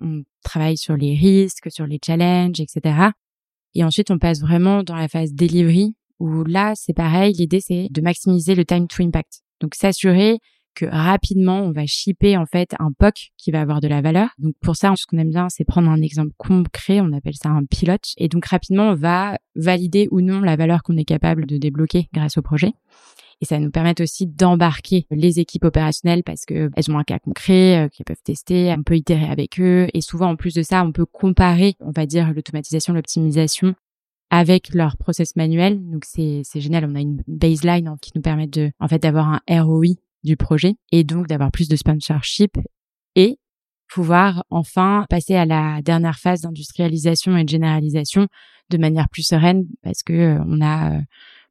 On, 0.00 0.22
travaille 0.44 0.76
sur 0.76 0.96
les 0.96 1.16
risques, 1.16 1.72
sur 1.72 1.88
les 1.88 1.98
challenges, 2.04 2.60
etc. 2.60 3.08
Et 3.74 3.82
ensuite, 3.82 4.12
on 4.12 4.18
passe 4.18 4.40
vraiment 4.40 4.84
dans 4.84 4.94
la 4.94 5.08
phase 5.08 5.32
delivery 5.32 5.96
où 6.20 6.44
là, 6.44 6.74
c'est 6.76 6.94
pareil. 6.94 7.32
L'idée, 7.32 7.60
c'est 7.60 7.88
de 7.90 8.00
maximiser 8.00 8.54
le 8.54 8.64
time 8.64 8.86
to 8.86 9.02
impact. 9.02 9.40
Donc, 9.60 9.74
s'assurer 9.74 10.38
que 10.76 10.86
rapidement, 10.86 11.62
on 11.62 11.72
va 11.72 11.86
shipper 11.86 12.36
en 12.36 12.46
fait 12.46 12.74
un 12.78 12.92
POC 12.92 13.32
qui 13.36 13.50
va 13.50 13.60
avoir 13.60 13.80
de 13.80 13.88
la 13.88 14.02
valeur. 14.02 14.28
Donc 14.38 14.54
pour 14.60 14.76
ça, 14.76 14.92
ce 14.94 15.06
qu'on 15.06 15.16
aime 15.16 15.30
bien, 15.30 15.48
c'est 15.48 15.64
prendre 15.64 15.90
un 15.90 16.02
exemple 16.02 16.32
concret, 16.36 17.00
on 17.00 17.12
appelle 17.12 17.34
ça 17.34 17.48
un 17.48 17.64
pilote. 17.64 18.12
Et 18.18 18.28
donc 18.28 18.44
rapidement, 18.46 18.90
on 18.90 18.94
va 18.94 19.38
valider 19.56 20.06
ou 20.10 20.20
non 20.20 20.40
la 20.40 20.54
valeur 20.54 20.82
qu'on 20.82 20.96
est 20.98 21.04
capable 21.04 21.46
de 21.46 21.56
débloquer 21.56 22.08
grâce 22.12 22.36
au 22.36 22.42
projet. 22.42 22.74
Et 23.40 23.44
ça 23.44 23.58
nous 23.58 23.70
permet 23.70 24.00
aussi 24.00 24.26
d'embarquer 24.26 25.06
les 25.10 25.40
équipes 25.40 25.64
opérationnelles 25.64 26.22
parce 26.22 26.44
que 26.46 26.70
elles 26.74 26.90
ont 26.90 26.98
un 26.98 27.04
cas 27.04 27.18
concret 27.18 27.84
euh, 27.84 27.88
qu'elles 27.88 28.06
peuvent 28.06 28.22
tester, 28.24 28.74
on 28.76 28.82
peut 28.82 28.96
itérer 28.96 29.26
avec 29.26 29.60
eux. 29.60 29.88
Et 29.92 30.00
souvent, 30.00 30.30
en 30.30 30.36
plus 30.36 30.54
de 30.54 30.62
ça, 30.62 30.82
on 30.84 30.92
peut 30.92 31.04
comparer, 31.06 31.76
on 31.80 31.90
va 31.90 32.06
dire, 32.06 32.32
l'automatisation, 32.32 32.94
l'optimisation 32.94 33.74
avec 34.30 34.74
leur 34.74 34.96
process 34.96 35.36
manuel. 35.36 35.78
Donc 35.90 36.04
c'est 36.06 36.42
c'est 36.44 36.60
génial. 36.60 36.86
On 36.90 36.94
a 36.94 37.00
une 37.00 37.22
baseline 37.26 37.96
qui 38.00 38.12
nous 38.14 38.22
permet 38.22 38.46
de 38.46 38.70
en 38.80 38.88
fait 38.88 38.98
d'avoir 38.98 39.28
un 39.28 39.62
ROI 39.62 39.96
du 40.24 40.36
projet 40.36 40.74
et 40.90 41.04
donc 41.04 41.26
d'avoir 41.26 41.52
plus 41.52 41.68
de 41.68 41.76
sponsorship 41.76 42.58
et 43.14 43.38
pouvoir 43.88 44.44
enfin 44.50 45.06
passer 45.08 45.34
à 45.36 45.44
la 45.44 45.80
dernière 45.82 46.18
phase 46.18 46.40
d'industrialisation 46.40 47.36
et 47.36 47.44
de 47.44 47.48
généralisation 47.48 48.26
de 48.70 48.78
manière 48.78 49.08
plus 49.08 49.22
sereine 49.22 49.66
parce 49.82 50.02
que 50.02 50.12
euh, 50.12 50.44
on 50.46 50.60
a 50.60 50.96
euh, 50.96 51.00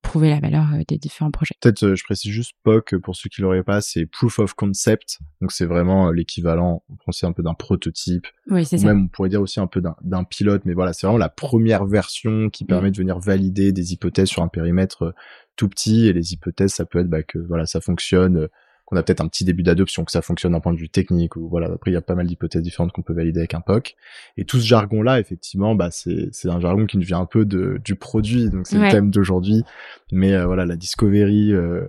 prouver 0.05 0.29
la 0.29 0.39
valeur 0.39 0.65
des 0.87 0.97
différents 0.97 1.31
projets. 1.31 1.55
Peut-être, 1.61 1.95
je 1.95 2.03
précise 2.03 2.31
juste 2.31 2.53
POC 2.63 2.97
pour 2.97 3.15
ceux 3.15 3.29
qui 3.29 3.41
l'auraient 3.41 3.63
pas, 3.63 3.81
c'est 3.81 4.05
Proof 4.05 4.39
of 4.39 4.53
Concept. 4.53 5.19
Donc 5.41 5.51
c'est 5.51 5.65
vraiment 5.65 6.11
l'équivalent 6.11 6.83
en 6.89 6.97
français 6.97 7.25
un 7.25 7.31
peu 7.31 7.43
d'un 7.43 7.53
prototype. 7.53 8.27
Oui, 8.49 8.65
c'est 8.65 8.77
ça. 8.77 8.87
Même 8.87 9.05
on 9.05 9.07
pourrait 9.07 9.29
dire 9.29 9.41
aussi 9.41 9.59
un 9.59 9.67
peu 9.67 9.81
d'un 10.01 10.23
pilote, 10.23 10.61
mais 10.65 10.73
voilà, 10.73 10.93
c'est 10.93 11.07
vraiment 11.07 11.17
la 11.17 11.29
première 11.29 11.85
version 11.85 12.49
qui 12.49 12.65
permet 12.65 12.91
de 12.91 12.97
venir 12.97 13.19
valider 13.19 13.71
des 13.71 13.93
hypothèses 13.93 14.29
sur 14.29 14.43
un 14.43 14.47
périmètre 14.47 15.13
tout 15.55 15.67
petit. 15.67 16.07
Et 16.07 16.13
les 16.13 16.33
hypothèses, 16.33 16.73
ça 16.73 16.85
peut 16.85 16.99
être 16.99 17.09
bah, 17.09 17.23
que 17.23 17.39
voilà, 17.39 17.65
ça 17.65 17.81
fonctionne 17.81 18.47
qu'on 18.85 18.97
a 18.97 19.03
peut-être 19.03 19.21
un 19.21 19.27
petit 19.27 19.43
début 19.43 19.63
d'adoption, 19.63 20.05
que 20.05 20.11
ça 20.11 20.21
fonctionne 20.21 20.51
d'un 20.51 20.59
point 20.59 20.73
de 20.73 20.77
vue 20.77 20.89
technique, 20.89 21.35
ou 21.35 21.47
voilà, 21.49 21.67
après 21.67 21.91
il 21.91 21.93
y 21.95 21.97
a 21.97 22.01
pas 22.01 22.15
mal 22.15 22.27
d'hypothèses 22.27 22.61
différentes 22.61 22.91
qu'on 22.91 23.01
peut 23.01 23.13
valider 23.13 23.39
avec 23.39 23.53
un 23.53 23.61
POC. 23.61 23.95
Et 24.37 24.45
tout 24.45 24.59
ce 24.59 24.65
jargon-là, 24.65 25.19
effectivement, 25.19 25.75
bah 25.75 25.89
c'est 25.91 26.29
c'est 26.31 26.49
un 26.49 26.59
jargon 26.59 26.85
qui 26.85 26.97
nous 26.97 27.05
vient 27.05 27.19
un 27.19 27.25
peu 27.25 27.45
de 27.45 27.79
du 27.83 27.95
produit, 27.95 28.49
donc 28.49 28.67
c'est 28.67 28.77
le 28.77 28.89
thème 28.89 29.09
d'aujourd'hui. 29.09 29.63
Mais 30.11 30.33
euh, 30.33 30.45
voilà, 30.45 30.65
la 30.65 30.75
discovery, 30.75 31.51
euh, 31.51 31.85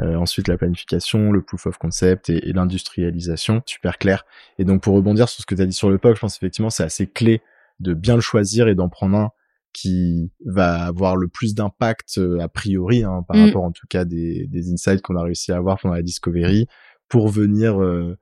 euh, 0.00 0.16
ensuite 0.16 0.48
la 0.48 0.56
planification, 0.56 1.30
le 1.30 1.42
proof 1.42 1.66
of 1.66 1.78
concept 1.78 2.30
et, 2.30 2.48
et 2.48 2.52
l'industrialisation, 2.52 3.62
super 3.66 3.98
clair. 3.98 4.24
Et 4.58 4.64
donc 4.64 4.82
pour 4.82 4.94
rebondir 4.94 5.28
sur 5.28 5.40
ce 5.42 5.46
que 5.46 5.54
tu 5.54 5.62
as 5.62 5.66
dit 5.66 5.72
sur 5.72 5.90
le 5.90 5.98
POC, 5.98 6.16
je 6.16 6.20
pense 6.20 6.36
effectivement 6.36 6.70
c'est 6.70 6.84
assez 6.84 7.06
clé 7.06 7.42
de 7.78 7.94
bien 7.94 8.14
le 8.14 8.20
choisir 8.20 8.68
et 8.68 8.74
d'en 8.74 8.88
prendre 8.88 9.16
un 9.16 9.30
qui 9.72 10.32
va 10.44 10.84
avoir 10.84 11.16
le 11.16 11.28
plus 11.28 11.54
d'impact 11.54 12.18
euh, 12.18 12.40
a 12.40 12.48
priori 12.48 13.04
hein, 13.04 13.24
par 13.26 13.36
mm. 13.36 13.46
rapport 13.46 13.64
en 13.64 13.72
tout 13.72 13.86
cas 13.88 14.04
des, 14.04 14.46
des 14.48 14.72
insights 14.72 15.02
qu'on 15.02 15.16
a 15.16 15.22
réussi 15.22 15.52
à 15.52 15.56
avoir 15.56 15.78
pendant 15.80 15.94
la 15.94 16.02
discovery 16.02 16.66
pour 17.08 17.28
venir 17.28 17.80
euh, 17.80 18.16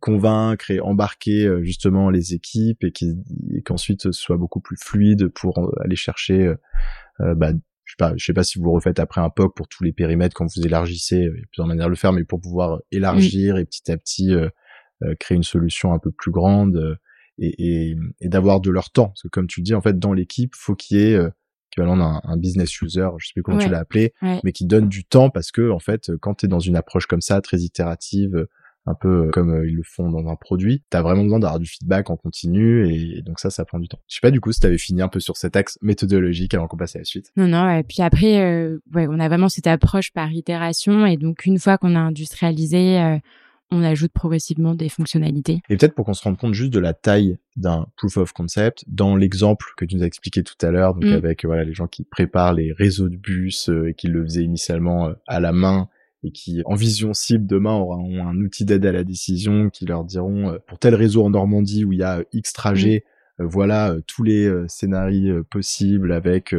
convaincre 0.00 0.70
et 0.70 0.80
embarquer 0.80 1.46
euh, 1.46 1.62
justement 1.62 2.10
les 2.10 2.34
équipes 2.34 2.84
et 2.84 2.92
qu'ensuite 3.62 4.02
ce 4.02 4.12
soit 4.12 4.36
beaucoup 4.36 4.60
plus 4.60 4.76
fluide 4.80 5.28
pour 5.28 5.70
aller 5.84 5.96
chercher 5.96 6.52
bah, 7.18 7.52
je 7.84 7.92
sais 7.92 7.96
pas 7.98 8.12
je 8.16 8.24
sais 8.24 8.32
pas 8.32 8.42
si 8.42 8.58
vous 8.58 8.72
refaites 8.72 8.98
après 8.98 9.20
un 9.20 9.30
POC 9.30 9.54
pour 9.54 9.68
tous 9.68 9.84
les 9.84 9.92
périmètres 9.92 10.34
quand 10.34 10.46
vous 10.46 10.66
élargissez 10.66 11.16
il 11.16 11.38
y 11.38 11.42
a 11.42 11.46
plusieurs 11.50 11.68
manières 11.68 11.86
de 11.86 11.90
le 11.90 11.96
faire 11.96 12.12
mais 12.12 12.24
pour 12.24 12.40
pouvoir 12.40 12.80
élargir 12.90 13.58
et 13.58 13.64
petit 13.64 13.90
à 13.90 13.96
petit 13.96 14.34
créer 15.20 15.36
une 15.36 15.44
solution 15.44 15.92
un 15.92 15.98
peu 15.98 16.10
plus 16.10 16.32
grande 16.32 16.98
et, 17.38 17.90
et, 17.90 17.96
et 18.20 18.28
d'avoir 18.28 18.60
de 18.60 18.70
leur 18.70 18.90
temps. 18.90 19.08
Parce 19.08 19.22
que 19.22 19.28
comme 19.28 19.46
tu 19.46 19.62
dis, 19.62 19.74
en 19.74 19.80
fait, 19.80 19.98
dans 19.98 20.12
l'équipe, 20.12 20.54
faut 20.54 20.74
qu'il 20.74 20.98
y 20.98 21.02
ait 21.02 21.14
euh, 21.14 21.30
équivalent 21.70 21.96
d'un 21.96 22.20
un 22.24 22.36
business 22.36 22.80
user, 22.80 23.08
je 23.18 23.26
sais 23.26 23.32
plus 23.34 23.42
comment 23.42 23.58
tu 23.58 23.68
l'as 23.68 23.80
appelé, 23.80 24.14
mais 24.44 24.52
qui 24.52 24.66
donne 24.66 24.88
du 24.88 25.04
temps 25.04 25.30
parce 25.30 25.50
que 25.50 25.70
en 25.70 25.78
fait, 25.78 26.12
quand 26.20 26.36
tu 26.36 26.46
es 26.46 26.48
dans 26.48 26.60
une 26.60 26.76
approche 26.76 27.06
comme 27.06 27.20
ça, 27.20 27.40
très 27.40 27.58
itérative, 27.58 28.46
un 28.86 28.94
peu 28.94 29.30
comme 29.32 29.50
euh, 29.50 29.68
ils 29.68 29.74
le 29.74 29.82
font 29.82 30.10
dans 30.10 30.28
un 30.28 30.36
produit, 30.36 30.82
tu 30.90 30.96
as 30.96 31.02
vraiment 31.02 31.24
besoin 31.24 31.40
d'avoir 31.40 31.58
du 31.58 31.66
feedback 31.66 32.08
en 32.08 32.16
continu 32.16 32.88
et, 32.88 33.22
donc 33.22 33.40
ça, 33.40 33.50
ça 33.50 33.64
prend 33.64 33.78
du 33.78 33.88
temps. 33.88 33.98
Je 34.08 34.14
sais 34.14 34.20
pas 34.20 34.30
du 34.30 34.40
coup 34.40 34.52
si 34.52 34.60
tu 34.60 34.66
avais 34.66 34.78
fini 34.78 35.02
un 35.02 35.08
peu 35.08 35.20
sur 35.20 35.36
cet 35.36 35.56
axe 35.56 35.78
méthodologique 35.82 36.54
avant 36.54 36.68
qu'on 36.68 36.76
passe 36.76 36.94
à 36.94 37.00
la 37.00 37.04
suite. 37.04 37.32
Non, 37.36 37.48
non, 37.48 37.68
et 37.68 37.82
puis 37.82 38.02
après, 38.02 38.40
euh, 38.40 38.78
ouais, 38.94 39.06
on 39.08 39.18
a 39.18 39.28
vraiment 39.28 39.48
cette 39.48 39.66
approche 39.66 40.12
par 40.12 40.30
itération 40.32 41.04
et 41.04 41.16
donc 41.16 41.46
une 41.46 41.58
fois 41.58 41.78
qu'on 41.78 41.96
a 41.96 42.00
industrialisé, 42.00 43.00
euh, 43.00 43.18
on 43.70 43.82
ajoute 43.82 44.12
progressivement 44.12 44.74
des 44.74 44.88
fonctionnalités. 44.88 45.60
Et 45.68 45.76
peut-être 45.76 45.94
pour 45.94 46.04
qu'on 46.04 46.14
se 46.14 46.22
rende 46.22 46.38
compte 46.38 46.54
juste 46.54 46.72
de 46.72 46.78
la 46.78 46.94
taille 46.94 47.38
d'un 47.56 47.86
proof 47.96 48.16
of 48.16 48.32
concept, 48.32 48.84
dans 48.86 49.16
l'exemple 49.16 49.66
que 49.76 49.84
tu 49.84 49.96
nous 49.96 50.02
as 50.02 50.06
expliqué 50.06 50.42
tout 50.42 50.54
à 50.62 50.70
l'heure, 50.70 50.94
donc 50.94 51.04
mm. 51.04 51.12
avec 51.12 51.44
voilà 51.44 51.64
les 51.64 51.72
gens 51.72 51.86
qui 51.86 52.04
préparent 52.04 52.52
les 52.52 52.72
réseaux 52.72 53.08
de 53.08 53.16
bus 53.16 53.68
euh, 53.68 53.88
et 53.88 53.94
qui 53.94 54.06
le 54.08 54.22
faisaient 54.22 54.44
initialement 54.44 55.08
euh, 55.08 55.14
à 55.26 55.40
la 55.40 55.52
main 55.52 55.88
et 56.22 56.30
qui 56.30 56.62
en 56.64 56.74
vision 56.74 57.12
cible 57.12 57.46
demain 57.46 57.74
auront 57.74 58.26
un 58.26 58.36
outil 58.36 58.64
d'aide 58.64 58.86
à 58.86 58.92
la 58.92 59.04
décision 59.04 59.70
qui 59.70 59.84
leur 59.84 60.04
diront 60.04 60.50
euh, 60.50 60.58
pour 60.66 60.78
tel 60.78 60.94
réseau 60.94 61.24
en 61.24 61.30
Normandie 61.30 61.84
où 61.84 61.92
il 61.92 61.98
y 61.98 62.04
a 62.04 62.22
X 62.32 62.52
trajets, 62.52 63.04
mm. 63.38 63.44
voilà 63.44 63.96
tous 64.06 64.22
les 64.22 64.50
scénarios 64.68 65.44
possibles 65.44 66.12
avec 66.12 66.54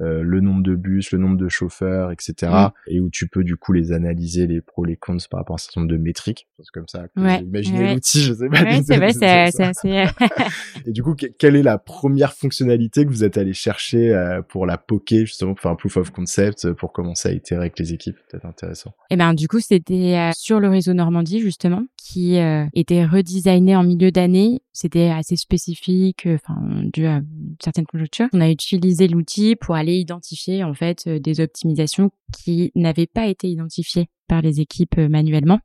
euh, 0.00 0.22
le 0.22 0.40
nombre 0.40 0.62
de 0.62 0.76
bus, 0.76 1.10
le 1.10 1.18
nombre 1.18 1.36
de 1.36 1.48
chauffeurs, 1.48 2.12
etc. 2.12 2.34
Mm. 2.52 2.68
Et 2.86 3.00
où 3.00 3.10
tu 3.10 3.26
peux 3.26 3.42
du 3.42 3.56
coup 3.56 3.72
les 3.72 3.90
analyser, 3.90 4.46
les 4.46 4.60
pros, 4.60 4.84
les 4.84 4.96
cons 4.96 5.16
par 5.28 5.40
rapport 5.40 5.54
à 5.54 5.56
un 5.56 5.58
certain 5.58 5.80
nombre 5.80 5.92
de 5.92 5.96
métriques. 5.96 6.46
C'est 6.58 6.70
comme 6.72 6.86
ça 6.86 7.06
ouais, 7.16 7.40
imaginez 7.42 7.94
l'outil, 7.94 8.22
je 8.22 8.34
sais 8.34 8.48
pas. 8.48 8.62
Ouais, 8.62 8.80
c'est 8.86 8.96
vrai, 8.96 9.12
c'est 9.12 9.64
assez... 9.64 10.04
et 10.86 10.92
du 10.92 11.02
coup, 11.02 11.16
quelle 11.16 11.56
est 11.56 11.62
la 11.62 11.78
première 11.78 12.32
fonctionnalité 12.32 13.04
que 13.04 13.10
vous 13.10 13.24
êtes 13.24 13.38
allé 13.38 13.52
chercher 13.52 14.14
euh, 14.14 14.40
pour 14.42 14.66
la 14.66 14.78
poker, 14.78 15.26
justement, 15.26 15.54
pour 15.54 15.62
faire 15.62 15.72
un 15.72 15.76
proof 15.76 15.96
of 15.96 16.10
concept, 16.10 16.64
euh, 16.64 16.74
pour 16.74 16.92
commencer 16.92 17.30
à 17.30 17.32
itérer 17.32 17.62
avec 17.62 17.78
les 17.78 17.92
équipes 17.92 18.16
Peut-être 18.30 18.46
intéressant. 18.46 18.90
Et 19.10 19.14
eh 19.14 19.16
ben, 19.16 19.34
du 19.34 19.48
coup, 19.48 19.58
c'était 19.60 20.30
sur 20.34 20.60
le 20.60 20.68
réseau 20.68 20.92
Normandie, 20.92 21.40
justement, 21.40 21.84
qui 21.96 22.36
était 22.74 23.04
redesigné 23.04 23.74
en 23.74 23.82
milieu 23.82 24.10
d'année. 24.10 24.62
C'était 24.72 25.10
assez 25.10 25.36
spécifique, 25.36 26.26
enfin, 26.26 26.60
dû 26.92 27.06
à 27.06 27.20
certaines 27.62 27.86
conjonctures. 27.86 28.28
On 28.32 28.40
a 28.40 28.48
utilisé 28.48 29.08
l'outil 29.08 29.56
pour 29.56 29.74
aller 29.74 29.87
identifier 29.96 30.64
en 30.64 30.74
fait 30.74 31.04
euh, 31.06 31.18
des 31.18 31.40
optimisations 31.40 32.10
qui 32.32 32.72
n'avaient 32.74 33.06
pas 33.06 33.26
été 33.26 33.48
identifiées 33.48 34.08
par 34.28 34.42
les 34.42 34.60
équipes 34.60 34.98
euh, 34.98 35.08
manuellement 35.08 35.60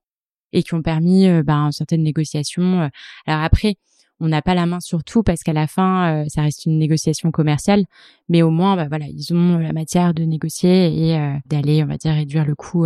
et 0.51 0.63
qui 0.63 0.73
ont 0.73 0.81
permis 0.81 1.27
euh, 1.27 1.43
ben, 1.43 1.71
certaines 1.71 2.03
négociations. 2.03 2.89
Alors 3.25 3.41
après, 3.41 3.75
on 4.19 4.27
n'a 4.27 4.41
pas 4.41 4.53
la 4.53 4.65
main 4.65 4.79
sur 4.79 5.03
tout 5.03 5.23
parce 5.23 5.41
qu'à 5.41 5.53
la 5.53 5.67
fin, 5.67 6.23
ça 6.29 6.43
reste 6.43 6.65
une 6.65 6.77
négociation 6.77 7.31
commerciale, 7.31 7.83
mais 8.29 8.41
au 8.41 8.51
moins, 8.51 8.75
bah, 8.75 8.85
voilà, 8.87 9.05
ils 9.07 9.33
ont 9.33 9.57
la 9.57 9.73
matière 9.73 10.13
de 10.13 10.23
négocier 10.23 11.09
et 11.09 11.39
d'aller, 11.47 11.83
on 11.83 11.87
va 11.87 11.97
dire, 11.97 12.13
réduire 12.13 12.45
le 12.45 12.55
coût. 12.55 12.85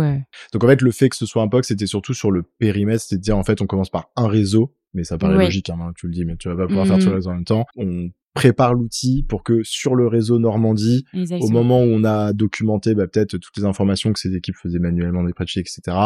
Donc 0.52 0.64
en 0.64 0.66
fait, 0.66 0.80
le 0.80 0.90
fait 0.90 1.10
que 1.10 1.16
ce 1.16 1.26
soit 1.26 1.42
un 1.42 1.48
POC, 1.48 1.66
c'était 1.66 1.86
surtout 1.86 2.14
sur 2.14 2.32
le 2.32 2.42
périmètre, 2.42 3.04
c'est 3.04 3.16
à 3.16 3.18
dire 3.18 3.36
en 3.36 3.44
fait, 3.44 3.60
on 3.60 3.66
commence 3.66 3.90
par 3.90 4.08
un 4.16 4.26
réseau, 4.26 4.74
mais 4.94 5.04
ça 5.04 5.18
paraît 5.18 5.44
logique, 5.44 5.70
hein, 5.70 5.92
tu 5.96 6.06
le 6.06 6.14
dis, 6.14 6.24
mais 6.24 6.36
tu 6.36 6.48
vas 6.48 6.56
pas 6.56 6.66
pouvoir 6.66 6.86
faire 6.86 6.98
tout 6.98 7.10
le 7.10 7.16
réseau 7.16 7.30
en 7.30 7.34
même 7.34 7.44
temps. 7.44 7.66
On 7.76 8.10
prépare 8.38 8.72
l'outil 8.72 9.24
pour 9.28 9.42
que 9.42 9.64
sur 9.64 9.96
le 9.96 10.06
réseau 10.06 10.38
Normandie, 10.38 11.04
au 11.40 11.48
moment 11.48 11.80
où 11.80 11.88
on 11.88 12.04
a 12.04 12.32
documenté 12.32 12.94
bah, 12.94 13.08
peut-être 13.08 13.36
toutes 13.36 13.56
les 13.56 13.64
informations 13.64 14.12
que 14.12 14.20
ces 14.20 14.36
équipes 14.36 14.54
faisaient 14.54 14.78
manuellement 14.78 15.24
des 15.24 15.32
spreadsheets, 15.32 15.62
etc., 15.62 15.96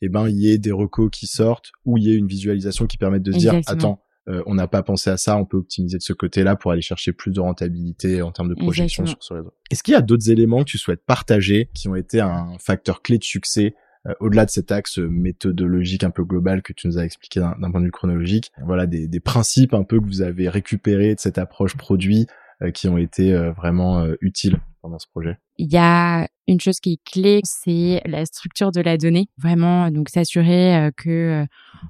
et 0.00 0.06
eh 0.06 0.08
ben 0.10 0.28
il 0.28 0.36
y 0.36 0.52
ait 0.52 0.58
des 0.58 0.70
recos 0.70 1.08
qui 1.10 1.26
sortent 1.26 1.72
ou 1.86 1.96
il 1.96 2.04
y 2.04 2.12
ait 2.12 2.14
une 2.14 2.26
visualisation 2.26 2.86
qui 2.86 2.98
permette 2.98 3.22
de 3.22 3.32
se 3.32 3.38
dire 3.38 3.58
attends, 3.66 4.02
euh, 4.28 4.42
on 4.44 4.54
n'a 4.54 4.68
pas 4.68 4.82
pensé 4.82 5.08
à 5.08 5.16
ça, 5.16 5.36
on 5.38 5.46
peut 5.46 5.56
optimiser 5.56 5.96
de 5.96 6.02
ce 6.02 6.12
côté-là 6.12 6.56
pour 6.56 6.70
aller 6.70 6.82
chercher 6.82 7.12
plus 7.12 7.32
de 7.32 7.40
rentabilité 7.40 8.20
en 8.20 8.30
termes 8.30 8.50
de 8.50 8.54
projection 8.54 9.06
sur 9.06 9.16
ce 9.20 9.32
réseau. 9.32 9.54
Est-ce 9.70 9.82
qu'il 9.82 9.92
y 9.92 9.96
a 9.96 10.02
d'autres 10.02 10.30
éléments 10.30 10.58
que 10.60 10.70
tu 10.70 10.78
souhaites 10.78 11.04
partager 11.06 11.70
qui 11.74 11.88
ont 11.88 11.96
été 11.96 12.20
un 12.20 12.58
facteur 12.60 13.00
clé 13.00 13.16
de 13.16 13.24
succès 13.24 13.74
au-delà 14.20 14.44
de 14.44 14.50
cet 14.50 14.72
axe 14.72 14.98
méthodologique 14.98 16.04
un 16.04 16.10
peu 16.10 16.24
global 16.24 16.62
que 16.62 16.72
tu 16.72 16.86
nous 16.86 16.98
as 16.98 17.04
expliqué 17.04 17.40
d'un 17.40 17.70
point 17.70 17.80
de 17.80 17.86
vue 17.86 17.90
chronologique, 17.90 18.52
voilà 18.64 18.86
des, 18.86 19.06
des, 19.08 19.20
principes 19.20 19.74
un 19.74 19.84
peu 19.84 20.00
que 20.00 20.06
vous 20.06 20.22
avez 20.22 20.48
récupérés 20.48 21.14
de 21.14 21.20
cette 21.20 21.38
approche 21.38 21.76
produit 21.76 22.26
euh, 22.62 22.70
qui 22.70 22.88
ont 22.88 22.98
été 22.98 23.32
euh, 23.32 23.52
vraiment 23.52 24.06
utiles 24.20 24.58
pendant 24.82 24.98
ce 24.98 25.06
projet. 25.08 25.38
Il 25.56 25.72
y 25.72 25.76
a 25.76 26.28
une 26.46 26.60
chose 26.60 26.80
qui 26.80 26.94
est 26.94 27.10
clé, 27.10 27.40
c'est 27.44 28.00
la 28.06 28.24
structure 28.24 28.72
de 28.72 28.80
la 28.80 28.96
donnée. 28.96 29.28
Vraiment, 29.36 29.90
donc 29.90 30.08
s'assurer 30.08 30.90
que 30.96 31.44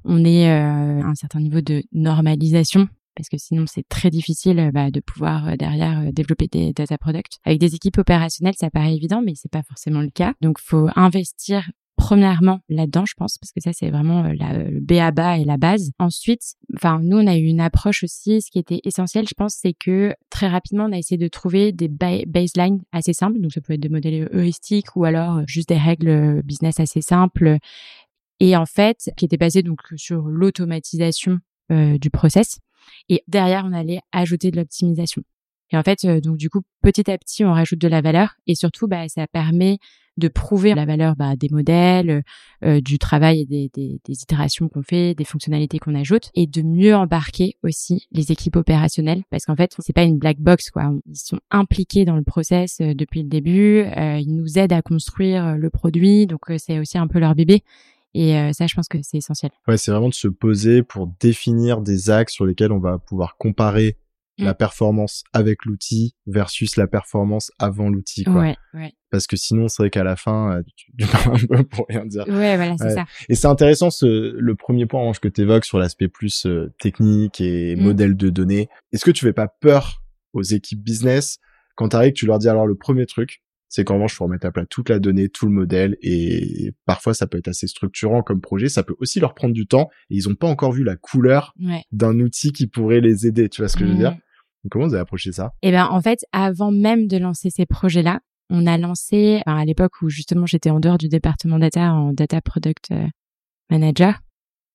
on 0.04 0.24
ait 0.24 0.48
un 0.48 1.14
certain 1.14 1.40
niveau 1.40 1.60
de 1.60 1.82
normalisation 1.92 2.88
parce 3.18 3.28
que 3.28 3.36
sinon 3.36 3.64
c'est 3.66 3.86
très 3.88 4.10
difficile 4.10 4.70
bah, 4.72 4.90
de 4.90 5.00
pouvoir 5.00 5.56
derrière 5.56 6.12
développer 6.12 6.46
des 6.46 6.72
data 6.72 6.96
products. 6.96 7.38
Avec 7.44 7.58
des 7.58 7.74
équipes 7.74 7.98
opérationnelles, 7.98 8.54
ça 8.56 8.70
paraît 8.70 8.94
évident, 8.94 9.22
mais 9.22 9.32
c'est 9.34 9.50
pas 9.50 9.64
forcément 9.64 10.00
le 10.00 10.10
cas. 10.10 10.34
Donc, 10.40 10.58
faut 10.60 10.88
investir 10.94 11.68
premièrement 11.98 12.60
là-dedans, 12.68 13.04
je 13.04 13.12
pense, 13.14 13.36
parce 13.36 13.52
que 13.52 13.60
ça 13.60 13.72
c'est 13.74 13.90
vraiment 13.90 14.24
euh, 14.24 14.32
la, 14.38 14.56
le 14.56 14.80
BABA 14.80 15.38
et 15.38 15.44
la 15.44 15.58
base. 15.58 15.90
Ensuite, 15.98 16.40
enfin 16.76 17.00
nous 17.02 17.18
on 17.18 17.26
a 17.26 17.36
eu 17.36 17.42
une 17.42 17.60
approche 17.60 18.04
aussi, 18.04 18.40
ce 18.40 18.50
qui 18.50 18.58
était 18.58 18.80
essentiel, 18.84 19.26
je 19.28 19.34
pense, 19.36 19.56
c'est 19.60 19.74
que 19.74 20.14
très 20.30 20.48
rapidement 20.48 20.84
on 20.84 20.92
a 20.92 20.96
essayé 20.96 21.18
de 21.18 21.28
trouver 21.28 21.72
des 21.72 21.88
baselines 21.88 22.80
assez 22.92 23.12
simples, 23.12 23.40
donc 23.40 23.52
ça 23.52 23.60
peut 23.60 23.74
être 23.74 23.80
des 23.80 23.88
modèles 23.90 24.30
heuristiques 24.32 24.96
ou 24.96 25.04
alors 25.04 25.38
euh, 25.38 25.42
juste 25.46 25.68
des 25.68 25.76
règles 25.76 26.08
euh, 26.08 26.42
business 26.42 26.80
assez 26.80 27.02
simples. 27.02 27.58
Et 28.40 28.56
en 28.56 28.66
fait, 28.66 29.10
qui 29.16 29.24
était 29.24 29.36
basé 29.36 29.62
donc 29.64 29.80
sur 29.96 30.22
l'automatisation 30.28 31.38
du 31.70 32.08
process. 32.08 32.60
Et 33.08 33.24
derrière, 33.26 33.64
on 33.66 33.72
allait 33.72 34.00
ajouter 34.12 34.52
de 34.52 34.56
l'optimisation. 34.56 35.22
Et 35.70 35.76
en 35.76 35.82
fait, 35.82 36.06
donc 36.22 36.36
du 36.36 36.50
coup, 36.50 36.62
petit 36.82 37.10
à 37.10 37.18
petit, 37.18 37.44
on 37.44 37.52
rajoute 37.52 37.78
de 37.78 37.88
la 37.88 38.00
valeur 38.00 38.34
et 38.46 38.54
surtout, 38.54 38.88
bah, 38.88 39.08
ça 39.08 39.26
permet 39.26 39.78
de 40.18 40.28
prouver 40.28 40.74
la 40.74 40.84
valeur 40.84 41.16
bah, 41.16 41.36
des 41.36 41.48
modèles, 41.48 42.10
euh, 42.10 42.20
euh, 42.64 42.80
du 42.80 42.98
travail 42.98 43.42
et 43.42 43.46
des, 43.46 43.70
des, 43.72 44.00
des 44.04 44.22
itérations 44.22 44.68
qu'on 44.68 44.82
fait, 44.82 45.14
des 45.14 45.24
fonctionnalités 45.24 45.78
qu'on 45.78 45.94
ajoute, 45.94 46.30
et 46.34 46.46
de 46.46 46.62
mieux 46.62 46.94
embarquer 46.94 47.56
aussi 47.62 48.08
les 48.12 48.32
équipes 48.32 48.56
opérationnelles, 48.56 49.22
parce 49.30 49.44
qu'en 49.44 49.56
fait, 49.56 49.74
c'est 49.78 49.92
pas 49.92 50.02
une 50.02 50.18
black 50.18 50.40
box, 50.40 50.70
quoi. 50.70 50.90
Ils 51.06 51.16
sont 51.16 51.38
impliqués 51.50 52.04
dans 52.04 52.16
le 52.16 52.24
process 52.24 52.78
euh, 52.80 52.94
depuis 52.94 53.22
le 53.22 53.28
début, 53.28 53.84
ils 53.96 54.34
nous 54.34 54.58
aident 54.58 54.72
à 54.72 54.82
construire 54.82 55.56
le 55.56 55.70
produit, 55.70 56.26
donc 56.26 56.40
c'est 56.56 56.80
aussi 56.80 56.98
un 56.98 57.06
peu 57.06 57.20
leur 57.20 57.34
bébé. 57.34 57.62
Et 58.14 58.32
ça, 58.52 58.66
je 58.66 58.74
pense 58.74 58.88
que 58.88 58.98
c'est 59.02 59.18
essentiel. 59.18 59.52
Ouais, 59.68 59.76
c'est 59.76 59.92
vraiment 59.92 60.08
de 60.08 60.14
se 60.14 60.26
poser 60.26 60.82
pour 60.82 61.06
définir 61.20 61.80
des 61.80 62.10
axes 62.10 62.32
sur 62.32 62.46
lesquels 62.46 62.72
on 62.72 62.80
va 62.80 62.98
pouvoir 62.98 63.36
comparer 63.36 63.96
la 64.38 64.52
mm. 64.52 64.56
performance 64.56 65.24
avec 65.32 65.64
l'outil 65.64 66.14
versus 66.26 66.76
la 66.76 66.86
performance 66.86 67.50
avant 67.58 67.88
l'outil 67.90 68.24
quoi. 68.24 68.40
Ouais, 68.40 68.56
ouais. 68.74 68.92
Parce 69.10 69.26
que 69.26 69.36
sinon 69.36 69.68
c'est 69.68 69.82
vrai 69.82 69.90
qu'à 69.90 70.04
la 70.04 70.16
fin 70.16 70.58
euh, 70.58 70.62
tu, 70.76 70.92
tu 70.98 71.06
parles 71.12 71.36
un 71.36 71.46
peu 71.46 71.64
pour 71.64 71.86
rien 71.88 72.04
dire. 72.06 72.26
Ouais, 72.28 72.56
voilà, 72.56 72.76
c'est 72.78 72.90
ça. 72.90 73.04
Et 73.28 73.34
c'est 73.34 73.48
intéressant 73.48 73.90
ce 73.90 74.06
le 74.06 74.54
premier 74.54 74.86
point 74.86 75.10
que 75.12 75.28
tu 75.28 75.40
évoques 75.42 75.64
sur 75.64 75.78
l'aspect 75.78 76.08
plus 76.08 76.46
euh, 76.46 76.72
technique 76.80 77.40
et 77.40 77.76
mm. 77.76 77.80
modèle 77.80 78.16
de 78.16 78.30
données. 78.30 78.68
Est-ce 78.92 79.04
que 79.04 79.10
tu 79.10 79.24
fais 79.24 79.32
pas 79.32 79.48
peur 79.48 80.02
aux 80.32 80.42
équipes 80.42 80.82
business 80.82 81.38
quand 81.74 81.90
t'arrives 81.90 82.12
que 82.12 82.18
tu 82.18 82.26
leur 82.26 82.38
dis 82.38 82.48
alors 82.48 82.66
le 82.66 82.76
premier 82.76 83.06
truc 83.06 83.42
c'est 83.68 83.84
qu'en 83.84 83.94
revanche, 83.94 84.14
il 84.14 84.16
faut 84.16 84.24
remettre 84.24 84.46
à 84.46 84.50
plat 84.50 84.64
toute 84.66 84.88
la 84.88 84.98
donnée, 84.98 85.28
tout 85.28 85.46
le 85.46 85.52
modèle, 85.52 85.96
et 86.00 86.72
parfois 86.86 87.12
ça 87.14 87.26
peut 87.26 87.38
être 87.38 87.48
assez 87.48 87.66
structurant 87.66 88.22
comme 88.22 88.40
projet. 88.40 88.68
Ça 88.68 88.82
peut 88.82 88.94
aussi 88.98 89.20
leur 89.20 89.34
prendre 89.34 89.52
du 89.52 89.66
temps, 89.66 89.90
et 90.10 90.16
ils 90.16 90.28
n'ont 90.28 90.34
pas 90.34 90.48
encore 90.48 90.72
vu 90.72 90.84
la 90.84 90.96
couleur 90.96 91.54
d'un 91.92 92.18
outil 92.20 92.52
qui 92.52 92.66
pourrait 92.66 93.00
les 93.00 93.26
aider. 93.26 93.48
Tu 93.48 93.60
vois 93.60 93.68
ce 93.68 93.76
que 93.76 93.84
je 93.84 93.90
veux 93.90 93.98
dire? 93.98 94.16
Comment 94.70 94.86
vous 94.86 94.94
avez 94.94 95.02
approché 95.02 95.32
ça? 95.32 95.52
Eh 95.62 95.70
ben, 95.70 95.86
en 95.86 96.00
fait, 96.00 96.20
avant 96.32 96.70
même 96.70 97.06
de 97.06 97.16
lancer 97.16 97.50
ces 97.50 97.66
projets-là, 97.66 98.20
on 98.50 98.66
a 98.66 98.78
lancé, 98.78 99.42
à 99.46 99.64
l'époque 99.64 100.00
où 100.02 100.08
justement 100.08 100.46
j'étais 100.46 100.70
en 100.70 100.80
dehors 100.80 100.98
du 100.98 101.08
département 101.08 101.58
data 101.58 101.92
en 101.92 102.12
data 102.12 102.40
product 102.40 102.90
euh, 102.92 103.06
manager, 103.70 104.20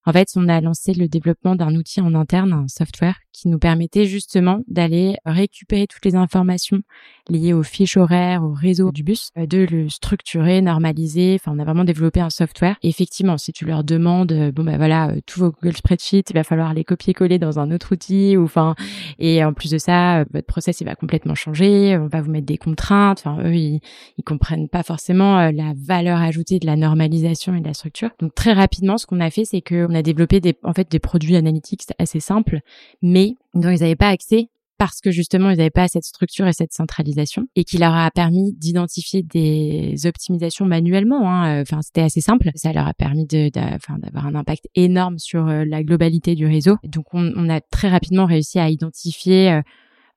en 0.06 0.12
fait, 0.12 0.28
on 0.36 0.50
a 0.50 0.60
lancé 0.60 0.94
le 0.94 1.08
développement 1.08 1.56
d'un 1.56 1.76
outil 1.76 2.02
en 2.02 2.14
interne, 2.14 2.52
un 2.52 2.68
software, 2.68 3.20
qui 3.32 3.48
nous 3.48 3.58
permettait 3.58 4.06
justement 4.06 4.60
d'aller 4.68 5.16
récupérer 5.26 5.88
toutes 5.88 6.06
les 6.06 6.16
informations 6.16 6.82
liées 7.30 7.54
aux 7.54 7.64
fiches 7.64 7.98
horaires, 7.98 8.44
au 8.44 8.54
réseau 8.54 8.92
du 8.92 9.04
bus, 9.04 9.30
euh, 9.38 9.46
de 9.46 9.66
le 9.70 9.90
structurer, 9.90 10.62
normaliser. 10.62 11.36
Enfin, 11.36 11.54
on 11.56 11.60
a 11.60 11.64
vraiment 11.64 11.86
développé 11.86 12.20
un 12.20 12.30
software. 12.30 12.76
effectivement, 12.84 13.38
si 13.38 13.54
tu 13.54 13.66
leur 13.66 13.84
demandes, 13.84 14.32
euh, 14.34 14.52
bon 14.52 14.64
ben 14.64 14.78
voilà, 14.78 15.10
euh, 15.10 15.20
tous 15.26 15.40
vos 15.40 15.52
Google 15.52 15.76
Spreadsheets, 15.76 16.30
il 16.30 16.34
va 16.34 16.44
falloir 16.44 16.74
les 16.74 16.84
copier-coller 16.84 17.40
dans 17.40 17.60
un 17.60 17.72
autre 17.72 17.94
outil, 17.94 18.38
ou 18.38 18.44
enfin, 18.44 18.76
et 19.20 19.44
en 19.44 19.54
plus 19.54 19.72
de 19.72 19.78
ça, 19.78 20.26
votre 20.34 20.48
process 20.48 20.82
il 20.82 20.86
va 20.86 20.96
complètement 20.96 21.36
changer. 21.36 21.98
On 21.98 22.08
va 22.08 22.22
vous 22.22 22.32
mettre 22.32 22.46
des 22.46 22.58
contraintes. 22.58 23.24
Enfin, 23.26 23.42
eux, 23.44 23.56
ils, 23.56 23.80
ils 24.18 24.24
comprennent 24.24 24.70
pas 24.70 24.84
forcément 24.84 25.50
la 25.52 25.74
valeur 25.76 26.20
ajoutée 26.20 26.60
de 26.60 26.66
la 26.66 26.76
normalisation 26.76 27.56
et 27.56 27.62
de 27.62 27.68
la 27.68 27.74
structure. 27.74 28.10
Donc 28.20 28.36
très 28.36 28.54
rapidement, 28.54 28.98
ce 28.98 29.06
qu'on 29.06 29.20
a 29.22 29.30
fait, 29.30 29.46
c'est 29.46 29.62
que 29.62 29.86
on 29.94 29.96
a 29.96 30.02
développé 30.02 30.40
des, 30.40 30.56
en 30.64 30.74
fait, 30.74 30.90
des 30.90 31.00
produits 31.00 31.36
analytiques 31.36 31.84
assez 32.00 32.20
simples, 32.20 32.60
mais 33.02 33.36
dont 33.54 33.70
ils 33.70 33.80
n'avaient 33.80 33.96
pas 33.96 34.10
accès 34.10 34.50
parce 34.78 35.02
que 35.02 35.12
justement 35.12 35.50
ils 35.50 35.58
n'avaient 35.58 35.70
pas 35.70 35.88
cette 35.88 36.04
structure 36.04 36.48
et 36.48 36.52
cette 36.52 36.74
centralisation 36.74 37.46
et 37.56 37.64
qui 37.64 37.78
leur 37.78 37.94
a 37.94 38.10
permis 38.12 38.54
d'identifier 38.54 39.24
des 39.24 40.06
optimisations 40.06 40.66
manuellement. 40.66 41.32
Hein. 41.32 41.62
Enfin, 41.62 41.82
c'était 41.82 42.02
assez 42.02 42.22
simple. 42.22 42.50
Ça 42.56 42.74
leur 42.74 42.88
a 42.88 42.94
permis 42.94 43.26
d'avoir 43.26 44.26
un 44.26 44.36
impact 44.36 44.68
énorme 44.76 45.20
sur 45.20 45.48
euh, 45.48 45.64
la 45.66 45.84
globalité 45.84 46.36
du 46.36 46.48
réseau. 46.48 46.78
Donc, 46.84 47.06
on, 47.14 47.50
a 47.50 47.62
très 47.62 47.88
rapidement 47.88 48.26
réussi 48.26 48.60
à 48.60 48.70
identifier, 48.70 49.52
euh, 49.52 49.62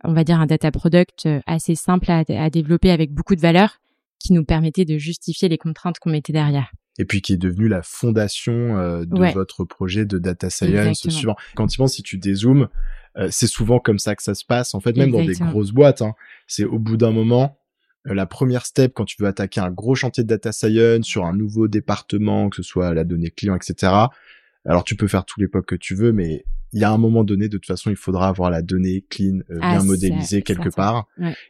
on 0.05 0.15
va 0.15 0.25
dire, 0.25 0.41
un 0.41 0.47
data 0.47 0.71
product 0.71 1.27
euh, 1.27 1.41
assez 1.47 1.75
simple 1.75 2.11
à, 2.11 2.25
à 2.29 2.51
développer 2.51 2.91
avec 2.91 3.13
beaucoup 3.13 3.37
de 3.37 3.41
valeur 3.41 3.79
qui 4.19 4.33
nous 4.33 4.45
permettait 4.45 4.85
de 4.85 4.99
justifier 4.99 5.49
les 5.49 5.59
contraintes 5.59 5.99
qu'on 5.99 6.11
mettait 6.11 6.33
derrière 6.33 6.73
et 6.99 7.05
puis 7.05 7.21
qui 7.21 7.33
est 7.35 7.39
devenu 7.39 7.69
la 7.69 7.83
fondation 7.83 8.79
euh, 8.79 9.05
de 9.05 9.33
votre 9.33 9.65
projet 9.65 10.05
de 10.05 10.19
data 10.19 10.51
science 10.51 11.09
suivant. 11.09 11.37
Quand 11.55 11.67
tu 11.67 11.79
penses, 11.79 11.95
si 11.95 12.03
tu 12.03 12.19
dézoomes, 12.19 12.69
euh, 13.17 13.29
c'est 13.31 13.47
souvent 13.47 13.79
comme 13.79 13.99
ça 13.99 14.15
que 14.15 14.23
ça 14.23 14.35
se 14.35 14.45
passe. 14.45 14.75
En 14.75 14.81
fait, 14.81 14.97
même 14.97 15.11
dans 15.11 15.25
des 15.25 15.35
grosses 15.35 15.73
boîtes, 15.73 16.03
hein, 16.03 16.15
c'est 16.47 16.65
au 16.65 16.79
bout 16.79 16.97
d'un 16.97 17.13
moment, 17.13 17.59
euh, 18.09 18.15
la 18.15 18.27
première 18.27 18.67
step 18.67 18.93
quand 18.95 19.05
tu 19.05 19.17
veux 19.21 19.29
attaquer 19.29 19.61
un 19.61 19.71
gros 19.71 19.95
chantier 19.95 20.23
de 20.23 20.29
data 20.29 20.53
science 20.53 21.07
sur 21.07 21.25
un 21.25 21.35
nouveau 21.35 21.69
département, 21.69 22.49
que 22.49 22.57
ce 22.57 22.63
soit 22.63 22.95
la 22.95 23.05
donnée 23.05 23.31
client, 23.31 23.57
etc. 23.57 23.93
Alors 24.65 24.85
tu 24.85 24.97
peux 24.97 25.09
faire 25.09 25.25
tout 25.25 25.41
l'époque 25.41 25.67
que 25.67 25.77
tu 25.77 25.95
veux, 25.95 26.13
mais 26.13 26.45
il 26.73 26.81
y 26.81 26.85
a 26.85 26.91
un 26.91 26.99
moment 26.99 27.25
donné, 27.25 27.49
de 27.49 27.57
toute 27.57 27.67
façon, 27.67 27.91
il 27.91 27.97
faudra 27.97 28.29
avoir 28.29 28.51
la 28.51 28.61
donnée 28.61 29.05
clean, 29.09 29.39
euh, 29.51 29.59
ah, 29.63 29.77
bien 29.77 29.85
modélisée 29.85 30.43
quelque 30.43 30.69
part. 30.69 31.07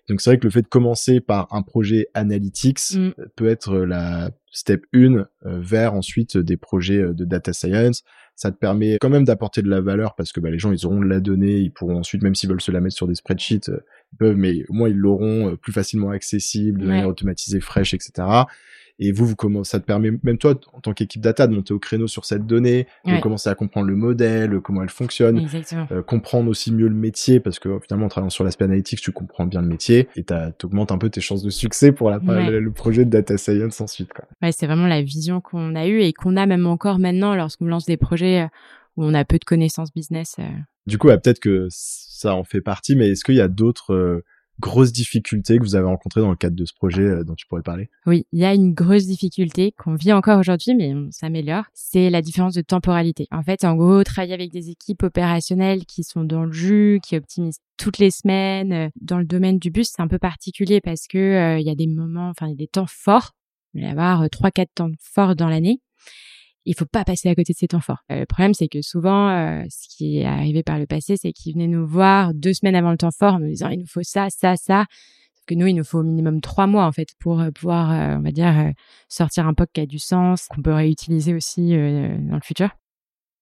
Donc 0.09 0.21
c'est 0.21 0.31
vrai 0.31 0.39
que 0.39 0.45
le 0.45 0.51
fait 0.51 0.63
de 0.63 0.69
commencer 0.69 1.21
par 1.21 1.53
un 1.53 1.63
projet 1.63 2.09
analytics 2.15 2.93
mm. 2.93 2.99
euh, 2.99 3.13
peut 3.35 3.49
être 3.49 3.79
la 3.79 4.31
step 4.57 4.85
1 4.95 5.27
vers 5.45 5.95
ensuite 5.95 6.39
des 6.39 6.57
projets 6.57 7.03
de 7.13 7.25
data 7.25 7.53
science. 7.53 8.03
Ça 8.35 8.51
te 8.51 8.57
permet 8.57 8.99
quand 9.01 9.09
même 9.09 9.25
d'apporter 9.25 9.63
de 9.63 9.69
la 9.69 9.81
valeur 9.81 10.15
parce 10.15 10.33
que 10.33 10.41
bah, 10.41 10.51
les 10.51 10.59
gens 10.59 10.73
ils 10.73 10.85
auront 10.85 11.01
de 11.01 11.07
la 11.07 11.21
donnée, 11.21 11.59
ils 11.59 11.73
pourront 11.73 11.97
ensuite, 11.97 12.23
même 12.23 12.35
s'ils 12.35 12.51
veulent 12.51 12.61
se 12.61 12.73
la 12.73 12.81
mettre 12.81 12.97
sur 12.97 13.07
des 13.07 13.15
spreadsheets, 13.15 13.71
ils 14.13 14.17
peuvent, 14.19 14.37
mais 14.37 14.65
au 14.69 14.75
moins 14.75 14.89
ils 14.89 14.97
l'auront 14.97 15.57
plus 15.57 15.73
facilement 15.73 16.11
accessible, 16.11 16.81
de 16.81 16.87
manière 16.87 17.09
automatisée, 17.09 17.61
fraîche, 17.61 17.95
etc. 17.95 18.27
Et 18.99 19.13
vous, 19.13 19.27
vous 19.27 19.37
commencez, 19.37 19.73
ça 19.73 19.81
te 19.81 19.85
permet, 19.85 20.11
même 20.23 20.39
toi, 20.39 20.55
en 20.73 20.81
tant 20.81 20.93
qu'équipe 20.95 21.21
data, 21.21 21.47
de 21.47 21.55
monter 21.55 21.75
au 21.75 21.79
créneau 21.79 22.07
sur 22.07 22.25
cette 22.25 22.47
donnée, 22.47 22.87
de 23.05 23.21
commencer 23.21 23.51
à 23.51 23.55
comprendre 23.55 23.87
le 23.89 23.97
modèle, 23.97 24.61
comment 24.61 24.83
elle 24.83 24.89
fonctionne, 24.91 25.47
euh, 25.93 26.03
comprendre 26.03 26.49
aussi 26.49 26.73
mieux 26.73 26.89
le 26.89 26.95
métier, 26.95 27.41
parce 27.41 27.59
que 27.59 27.79
finalement, 27.81 28.07
en 28.07 28.09
travaillant 28.09 28.31
sur 28.31 28.45
l'aspect 28.45 28.65
analytics, 28.65 29.01
tu 29.01 29.13
comprends 29.13 29.47
bien 29.47 29.61
le 29.61 29.69
métier 29.69 30.09
et 30.17 30.25
t'augmentes 30.57 30.93
un 30.93 30.99
peu 30.99 31.11
tes 31.11 31.21
chances 31.21 31.43
de 31.43 31.51
succès 31.51 31.93
pour 31.93 32.11
la, 32.11 32.19
le, 32.19 32.71
projet 32.71 33.05
de 33.05 33.11
data 33.11 33.37
science 33.37 33.81
ensuite. 33.81 34.13
Quoi. 34.13 34.25
Ouais, 34.43 34.53
c'est 34.53 34.67
vraiment 34.67 34.87
la 34.87 35.03
vision 35.03 35.41
qu'on 35.41 35.75
a 35.75 35.87
eue 35.87 36.01
et 36.01 36.13
qu'on 36.13 36.37
a 36.37 36.47
même 36.47 36.67
encore 36.67 36.99
maintenant 36.99 37.35
lorsqu'on 37.35 37.67
lance 37.67 37.87
des 37.87 37.97
projets 37.97 38.43
euh, 38.43 38.49
où 38.97 39.05
on 39.05 39.15
a 39.15 39.25
peu 39.25 39.39
de 39.39 39.45
connaissances 39.45 39.93
business. 39.93 40.37
Euh. 40.39 40.49
Du 40.87 40.99
coup, 40.99 41.09
peut-être 41.09 41.41
que 41.41 41.67
ça 41.71 42.35
en 42.35 42.45
fait 42.45 42.61
partie, 42.61 42.97
mais 42.97 43.11
est-ce 43.11 43.25
qu'il 43.25 43.35
y 43.35 43.41
a 43.41 43.49
d'autres 43.49 44.23
grosse 44.61 44.93
difficulté 44.93 45.59
que 45.59 45.63
vous 45.63 45.75
avez 45.75 45.87
rencontrée 45.87 46.21
dans 46.21 46.31
le 46.31 46.37
cadre 46.37 46.57
de 46.57 46.65
ce 46.65 46.73
projet 46.75 47.03
euh, 47.03 47.25
dont 47.25 47.35
tu 47.35 47.47
pourrais 47.47 47.63
parler? 47.63 47.89
Oui, 48.07 48.27
il 48.33 48.41
y 48.41 48.45
a 48.45 48.55
une 48.55 48.73
grosse 48.73 49.07
difficulté 49.07 49.73
qu'on 49.73 49.95
vit 49.95 50.13
encore 50.13 50.39
aujourd'hui, 50.39 50.75
mais 50.75 50.95
on 50.95 51.11
s'améliore. 51.11 51.65
C'est 51.75 52.11
la 52.11 52.23
différence 52.23 52.55
de 52.55 52.63
temporalité. 52.63 53.27
En 53.31 53.43
fait, 53.43 53.65
en 53.65 53.75
gros, 53.75 54.03
travailler 54.05 54.35
avec 54.35 54.53
des 54.53 54.71
équipes 54.71 55.03
opérationnelles 55.03 55.85
qui 55.85 56.05
sont 56.05 56.25
dans 56.25 56.45
le 56.45 56.53
jus, 56.53 57.01
qui 57.03 57.17
optimisent 57.17 57.61
toutes 57.77 57.99
les 57.99 58.11
semaines. 58.11 58.73
Euh, 58.73 58.89
dans 59.01 59.19
le 59.19 59.27
domaine 59.27 59.59
du 59.59 59.71
bus, 59.71 59.91
c'est 59.95 60.03
un 60.03 60.09
peu 60.09 60.19
particulier 60.19 60.81
parce 60.81 61.07
que 61.07 61.19
euh, 61.19 61.59
il 61.59 61.67
y 61.67 61.71
a 61.71 61.75
des 61.75 61.87
moments, 61.87 62.31
enfin, 62.31 62.47
il 62.47 62.51
y 62.51 62.55
a 62.55 62.57
des 62.57 62.69
temps 62.69 62.87
forts. 62.89 63.33
Il 63.75 63.83
va 63.83 63.89
y 63.89 63.91
avoir 63.91 64.31
trois, 64.31 64.51
quatre 64.51 64.73
temps 64.75 64.91
forts 65.01 65.37
dans 65.37 65.49
l'année 65.49 65.81
il 66.67 66.75
faut 66.75 66.85
pas 66.85 67.05
passer 67.05 67.29
à 67.29 67.35
côté 67.35 67.53
de 67.53 67.59
ces 67.59 67.69
temps 67.69 67.81
forts. 67.81 68.03
Euh, 68.11 68.21
le 68.21 68.27
problème, 68.27 68.53
c'est 68.53 68.69
que 68.69 68.83
souvent, 68.83 69.31
euh, 69.31 69.63
ce 69.71 69.89
qui 69.89 70.19
est 70.19 70.25
arrivé 70.25 70.63
par 70.63 70.79
le 70.79 70.87
passé, 70.87 71.17
c'est 71.17 71.33
qu'ils 71.33 71.55
venaient 71.55 71.69
nous 71.69 71.87
voir 71.87 72.35
deux 72.35 72.53
semaines 72.53 72.75
avant 72.75 72.91
le 72.91 72.99
temps 72.99 73.13
fort 73.17 73.35
en 73.35 73.39
nous 73.39 73.49
disant 73.49 73.71
il 73.71 73.79
nous 73.79 73.87
faut 73.87 74.03
ça, 74.03 74.29
ça, 74.31 74.57
ça. 74.57 74.85
Que 75.47 75.55
nous, 75.55 75.69
il 75.69 75.75
nous 75.75 75.85
faut 75.85 76.01
au 76.01 76.03
minimum 76.03 76.41
trois 76.41 76.67
mois 76.67 76.87
en 76.87 76.93
fait 76.93 77.11
pour 77.21 77.41
euh, 77.41 77.51
pouvoir, 77.53 78.19
on 78.19 78.21
va 78.21 78.33
dire, 78.33 78.73
sortir 79.09 79.47
un 79.47 79.55
POC 79.55 79.69
qui 79.73 79.81
a 79.81 79.87
du 79.87 80.01
sens, 80.01 80.49
qu'on 80.49 80.61
peut 80.61 80.75
réutiliser 80.75 81.35
aussi 81.35 81.71
dans 81.71 82.35
le 82.35 82.41
futur. 82.43 82.71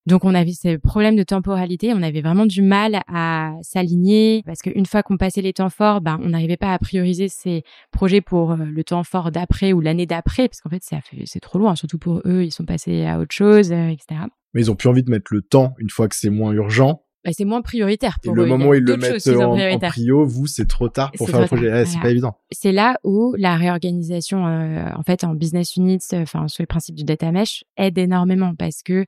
Donc 0.06 0.24
on 0.26 0.34
avait 0.34 0.52
ces 0.52 0.76
problèmes 0.76 1.16
de 1.16 1.22
temporalité, 1.22 1.92
on 1.94 2.02
avait 2.02 2.20
vraiment 2.20 2.44
du 2.44 2.60
mal 2.60 3.00
à 3.08 3.54
s'aligner 3.62 4.42
parce 4.44 4.60
qu'une 4.60 4.84
fois 4.84 5.02
qu'on 5.02 5.16
passait 5.16 5.40
les 5.40 5.54
temps 5.54 5.70
forts, 5.70 6.02
ben 6.02 6.18
on 6.22 6.30
n'arrivait 6.30 6.58
pas 6.58 6.74
à 6.74 6.78
prioriser 6.78 7.28
ces 7.28 7.64
projets 7.90 8.20
pour 8.20 8.52
euh, 8.52 8.56
le 8.56 8.84
temps 8.84 9.02
fort 9.02 9.30
d'après 9.30 9.72
ou 9.72 9.80
l'année 9.80 10.04
d'après 10.04 10.48
parce 10.48 10.60
qu'en 10.60 10.68
fait 10.68 10.82
c'est 11.24 11.40
trop 11.40 11.58
loin, 11.58 11.74
surtout 11.74 11.98
pour 11.98 12.20
eux, 12.26 12.44
ils 12.44 12.50
sont 12.50 12.66
passés 12.66 13.06
à 13.06 13.18
autre 13.18 13.34
chose, 13.34 13.72
euh, 13.72 13.88
etc. 13.88 14.20
Mais 14.52 14.60
ils 14.60 14.70
ont 14.70 14.76
plus 14.76 14.90
envie 14.90 15.02
de 15.02 15.10
mettre 15.10 15.32
le 15.32 15.40
temps 15.40 15.74
une 15.78 15.88
fois 15.88 16.06
que 16.08 16.16
c'est 16.16 16.30
moins 16.30 16.52
urgent. 16.52 17.00
Bah, 17.24 17.30
c'est 17.32 17.46
moins 17.46 17.62
prioritaire 17.62 18.18
pour 18.22 18.34
Et 18.34 18.36
le 18.36 18.44
moment 18.44 18.66
où 18.66 18.74
ils 18.74 18.84
le 18.84 18.98
mettent 18.98 19.26
en, 19.28 19.58
en, 19.58 19.78
prio, 19.78 20.26
vous 20.26 20.46
c'est 20.46 20.68
trop 20.68 20.90
tard 20.90 21.10
pour 21.12 21.30
faire 21.30 21.40
le 21.40 21.46
projet. 21.46 21.86
c'est 21.86 22.00
pas 22.00 22.10
évident. 22.10 22.36
C'est 22.52 22.72
là 22.72 22.98
où 23.02 23.34
la 23.38 23.56
réorganisation, 23.56 24.46
euh, 24.46 24.90
en 24.94 25.02
fait, 25.02 25.24
en 25.24 25.34
business 25.34 25.76
units, 25.76 26.00
enfin 26.12 26.46
sur 26.48 26.60
les 26.60 26.66
principes 26.66 26.94
du 26.94 27.04
data 27.04 27.32
mesh, 27.32 27.64
aide 27.78 27.96
énormément 27.96 28.54
parce 28.54 28.82
que 28.82 29.06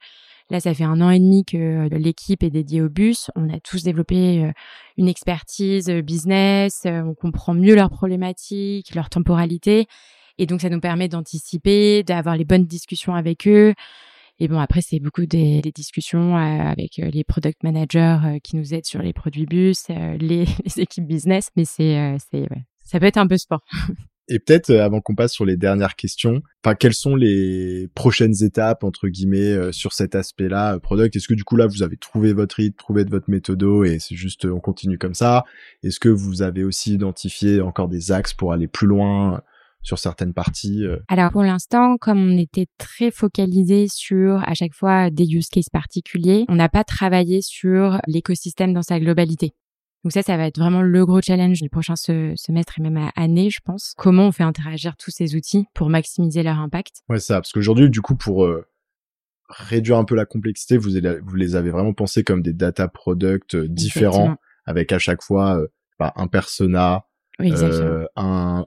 Là, 0.49 0.61
ça 0.61 0.75
fait 0.75 0.85
un 0.85 1.01
an 1.01 1.11
et 1.11 1.19
demi 1.19 1.45
que 1.45 1.57
euh, 1.57 1.89
l'équipe 1.99 2.43
est 2.45 2.51
dédiée 2.51 2.81
au 2.81 2.89
bus. 2.89 3.31
On 3.35 3.53
a 3.53 3.59
tous 3.59 3.83
développé 3.83 4.45
euh, 4.45 4.53
une 4.97 5.09
expertise 5.09 5.91
euh, 5.91 6.03
business. 6.03 6.83
On 6.85 7.15
comprend 7.15 7.53
mieux 7.53 7.75
leurs 7.75 7.91
problématiques, 7.91 8.95
leur 8.95 9.11
temporalité. 9.11 9.87
Et 10.39 10.47
donc, 10.47 10.61
ça 10.61 10.69
nous 10.69 10.81
permet 10.81 11.09
d'anticiper, 11.09 12.05
d'avoir 12.05 12.37
les 12.37 12.45
bonnes 12.45 12.67
discussions 12.67 13.15
avec 13.15 13.49
eux. 13.49 13.75
Et 14.39 14.49
bon, 14.49 14.61
après, 14.61 14.83
c'est 14.83 15.01
beaucoup 15.01 15.27
des, 15.27 15.63
discussions 15.75 16.37
avec 16.37 16.99
les 16.99 17.25
product 17.25 17.63
managers 17.63 18.39
qui 18.45 18.57
nous 18.57 18.75
aident 18.75 18.85
sur 18.85 19.01
les 19.01 19.15
produits 19.15 19.47
bus, 19.47 19.85
les, 20.21 20.45
équipes 20.77 21.07
business. 21.07 21.49
Mais 21.57 21.65
c'est, 21.65 22.19
c'est, 22.31 22.47
ça 22.85 23.01
peut 23.01 23.07
être 23.07 23.17
un 23.17 23.27
peu 23.27 23.39
sport. 23.39 23.63
Et 24.29 24.39
peut-être 24.39 24.71
euh, 24.71 24.85
avant 24.85 25.01
qu'on 25.01 25.15
passe 25.15 25.33
sur 25.33 25.45
les 25.45 25.57
dernières 25.57 25.95
questions, 25.95 26.43
enfin 26.65 26.75
quelles 26.75 26.95
sont 26.95 27.15
les 27.15 27.89
prochaines 27.95 28.43
étapes 28.43 28.83
entre 28.83 29.09
guillemets 29.09 29.53
euh, 29.53 29.73
sur 29.73 29.93
cet 29.93 30.15
aspect-là 30.15 30.75
euh, 30.75 30.79
product? 30.79 31.15
Est-ce 31.15 31.29
que 31.29 31.35
du 31.35 31.45
coup 31.45 31.57
là 31.57 31.67
vous 31.67 31.83
avez 31.83 31.97
trouvé 31.97 32.33
votre 32.33 32.57
rythme, 32.57 32.77
trouvé 32.77 33.05
votre 33.05 33.31
méthodo 33.31 33.85
et 33.85 33.99
c'est 34.01 34.17
juste 34.17 34.45
on 34.45 34.59
continue 34.59 34.99
comme 34.99 35.15
ça? 35.15 35.45
Est-ce 35.85 36.01
que 36.01 36.09
vous 36.09 36.43
avez 36.43 36.65
aussi 36.65 36.95
identifié 36.95 37.61
encore 37.61 37.89
des 37.89 38.11
axes 38.11 38.35
pour 38.35 38.53
aller 38.53 38.67
plus 38.67 38.89
loin 38.89 39.43
sur 39.83 40.01
certaines 40.01 40.35
parties 40.35 40.85
Alors 41.07 41.31
pour 41.31 41.45
l'instant, 41.45 41.97
comme 41.97 42.33
on 42.33 42.37
était 42.37 42.67
très 42.77 43.13
focalisé 43.13 43.87
sur 43.89 44.43
à 44.45 44.55
chaque 44.55 44.75
fois 44.75 45.11
des 45.11 45.27
use 45.27 45.49
cases 45.49 45.71
particuliers, 45.71 46.45
on 46.49 46.57
n'a 46.57 46.69
pas 46.69 46.83
travaillé 46.83 47.41
sur 47.43 48.01
l'écosystème 48.09 48.73
dans 48.73 48.83
sa 48.83 48.99
globalité. 48.99 49.55
Donc 50.07 50.13
ça, 50.13 50.23
ça 50.23 50.37
va 50.37 50.47
être 50.47 50.57
vraiment 50.57 50.83
le 50.83 51.05
gros 51.05 51.21
challenge 51.21 51.61
du 51.61 51.69
prochain 51.69 51.97
semestre 51.97 52.79
et 52.79 52.81
même 52.81 52.97
à 52.97 53.11
année, 53.17 53.51
je 53.51 53.59
pense. 53.65 53.93
Comment 53.97 54.29
on 54.29 54.31
fait 54.31 54.45
interagir 54.45 54.97
tous 54.97 55.11
ces 55.11 55.35
outils 55.35 55.67
pour 55.75 55.91
maximiser 55.91 56.45
leur 56.45 56.61
impact? 56.61 57.03
Ouais, 57.09 57.19
ça, 57.19 57.41
parce 57.41 57.51
qu'aujourd'hui, 57.51 57.91
du 57.91 58.01
coup, 58.03 58.15
pour 58.15 58.45
euh, 58.45 58.65
réduire 59.49 59.99
un 59.99 60.05
peu 60.05 60.15
la 60.15 60.25
complexité, 60.25 60.77
vous, 60.77 60.91
vous 61.25 61.35
les 61.35 61.57
avez 61.57 61.71
vraiment 61.71 61.93
pensés 61.93 62.23
comme 62.23 62.41
des 62.41 62.53
data 62.53 62.87
products 62.87 63.57
euh, 63.57 63.67
différents, 63.67 64.37
avec 64.65 64.93
à 64.93 65.01
chaque 65.01 65.25
fois 65.25 65.59
euh, 65.59 65.67
bah, 65.99 66.13
un 66.15 66.29
persona, 66.29 67.07
un, 67.41 68.07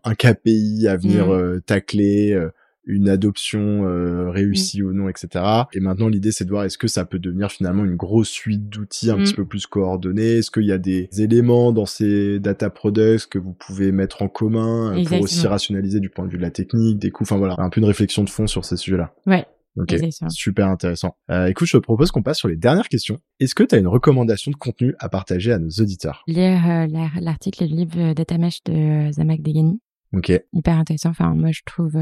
un, 0.03 0.15
KPI 0.15 0.89
à 0.89 0.97
venir 0.97 1.29
mmh. 1.29 1.61
tacler, 1.61 2.49
une 2.89 3.07
adoption 3.07 3.85
euh, 3.87 4.29
réussie 4.29 4.83
ou 4.83 4.91
non, 4.93 5.07
etc. 5.09 5.43
Et 5.73 5.79
maintenant, 5.79 6.07
l'idée, 6.07 6.31
c'est 6.31 6.43
de 6.45 6.49
voir 6.49 6.63
est-ce 6.65 6.77
que 6.77 6.87
ça 6.87 7.05
peut 7.05 7.19
devenir 7.19 7.51
finalement 7.51 7.85
une 7.85 7.95
grosse 7.95 8.29
suite 8.29 8.67
d'outils 8.67 9.11
un 9.11 9.17
Mm. 9.17 9.23
petit 9.23 9.33
peu 9.35 9.45
plus 9.45 9.65
coordonnés? 9.67 10.37
Est-ce 10.39 10.51
qu'il 10.51 10.65
y 10.65 10.71
a 10.71 10.77
des 10.77 11.07
éléments 11.17 11.71
dans 11.71 11.85
ces 11.85 12.39
data 12.39 12.69
products 12.69 13.27
que 13.29 13.37
vous 13.39 13.53
pouvez 13.53 13.91
mettre 13.91 14.21
en 14.21 14.27
commun 14.27 14.97
euh, 14.97 15.03
pour 15.05 15.21
aussi 15.21 15.45
rationaliser 15.47 15.99
du 15.99 16.09
point 16.09 16.25
de 16.25 16.31
vue 16.31 16.37
de 16.37 16.41
la 16.43 16.51
technique, 16.51 16.99
des 16.99 17.11
coûts? 17.11 17.23
Enfin 17.23 17.37
voilà, 17.37 17.55
un 17.59 17.69
peu 17.69 17.79
une 17.79 17.85
réflexion 17.87 18.23
de 18.23 18.29
fond 18.29 18.47
sur 18.47 18.65
ces 18.65 18.75
sujets-là. 18.77 19.13
Ouais, 19.27 19.45
Ok. 19.77 19.93
exactement. 19.93 20.29
Super 20.31 20.67
intéressant. 20.67 21.15
Euh, 21.29 21.45
écoute, 21.45 21.67
je 21.67 21.77
te 21.77 21.81
propose 21.83 22.09
qu'on 22.11 22.23
passe 22.23 22.39
sur 22.39 22.47
les 22.47 22.57
dernières 22.57 22.87
questions. 22.89 23.19
Est-ce 23.39 23.53
que 23.55 23.63
tu 23.63 23.75
as 23.75 23.77
une 23.77 23.87
recommandation 23.87 24.51
de 24.51 24.55
contenu 24.55 24.95
à 24.99 25.09
partager 25.09 25.51
à 25.51 25.59
nos 25.59 25.69
auditeurs? 25.69 26.23
Lire 26.27 26.59
euh, 26.67 26.87
la- 26.87 27.11
l'article 27.21 27.63
et 27.63 27.67
le 27.67 27.75
livre 27.75 28.13
Data 28.13 28.37
Mesh 28.37 28.63
de 28.63 29.11
Zamak 29.11 29.41
Degani. 29.41 29.79
Ok. 30.11 30.31
hyper 30.53 30.75
intéressant. 30.77 31.09
Enfin, 31.11 31.35
moi, 31.35 31.51
je 31.51 31.61
trouve 31.67 31.95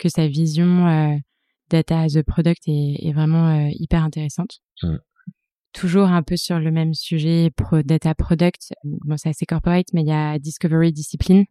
que 0.00 0.08
sa 0.08 0.26
vision 0.26 0.88
euh, 0.88 1.16
data 1.70 2.00
as 2.00 2.16
a 2.16 2.22
product 2.22 2.62
est, 2.66 3.06
est 3.06 3.12
vraiment 3.12 3.48
euh, 3.48 3.70
hyper 3.72 4.02
intéressante. 4.02 4.60
Toujours 5.72 6.08
un 6.08 6.24
peu 6.24 6.36
sur 6.36 6.58
le 6.58 6.72
même 6.72 6.94
sujet, 6.94 7.50
pro 7.56 7.82
data 7.82 8.12
product. 8.14 8.72
Bon, 8.82 9.16
c'est 9.16 9.28
assez 9.28 9.46
corporate, 9.46 9.86
mais 9.92 10.02
il 10.02 10.08
y 10.08 10.12
a 10.12 10.38
Discovery 10.40 10.92
Discipline, 10.92 11.44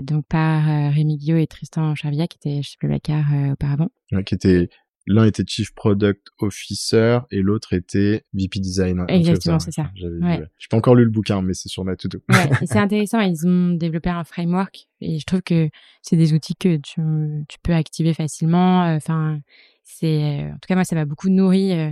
donc 0.00 0.24
par 0.28 0.66
euh, 0.66 0.88
Rémi 0.88 1.18
Guillot 1.18 1.36
et 1.36 1.46
Tristan 1.46 1.94
Charvia, 1.94 2.26
qui 2.26 2.38
étaient 2.38 2.62
chez 2.62 2.76
Blablacar 2.80 3.24
euh, 3.34 3.52
auparavant. 3.52 3.88
Ouais, 4.12 4.24
qui 4.24 4.34
était 4.34 4.70
l'un 5.10 5.24
était 5.24 5.42
Chief 5.46 5.74
Product 5.74 6.28
Officer 6.38 7.18
et 7.30 7.42
l'autre 7.42 7.72
était 7.72 8.24
VP 8.32 8.60
Design. 8.60 9.00
un 9.00 9.06
truc 9.06 9.08
comme 9.08 9.16
Exactement, 9.16 9.58
c'est 9.58 9.72
ça. 9.72 9.90
J'avais 9.94 10.18
Ouais. 10.18 10.42
J'ai 10.58 10.68
pas 10.68 10.76
encore 10.76 10.94
lu 10.94 11.04
le 11.04 11.10
bouquin, 11.10 11.42
mais 11.42 11.52
c'est 11.52 11.68
sur 11.68 11.84
ma 11.84 11.96
to-do. 11.96 12.20
Ouais, 12.28 12.50
c'est 12.66 12.78
intéressant. 12.78 13.20
Ils 13.20 13.46
ont 13.46 13.70
développé 13.70 14.08
un 14.08 14.22
framework 14.22 14.88
et 15.00 15.18
je 15.18 15.24
trouve 15.24 15.42
que 15.42 15.68
c'est 16.02 16.16
des 16.16 16.32
outils 16.32 16.54
que 16.54 16.76
tu, 16.76 17.00
tu 17.48 17.58
peux 17.62 17.74
activer 17.74 18.14
facilement. 18.14 18.84
Euh, 18.84 18.96
Enfin, 19.00 19.40
c'est 19.82 20.44
en 20.44 20.54
tout 20.54 20.68
cas 20.68 20.74
moi 20.74 20.84
ça 20.84 20.94
m'a 20.94 21.04
beaucoup 21.06 21.30
nourri 21.30 21.72
euh, 21.72 21.90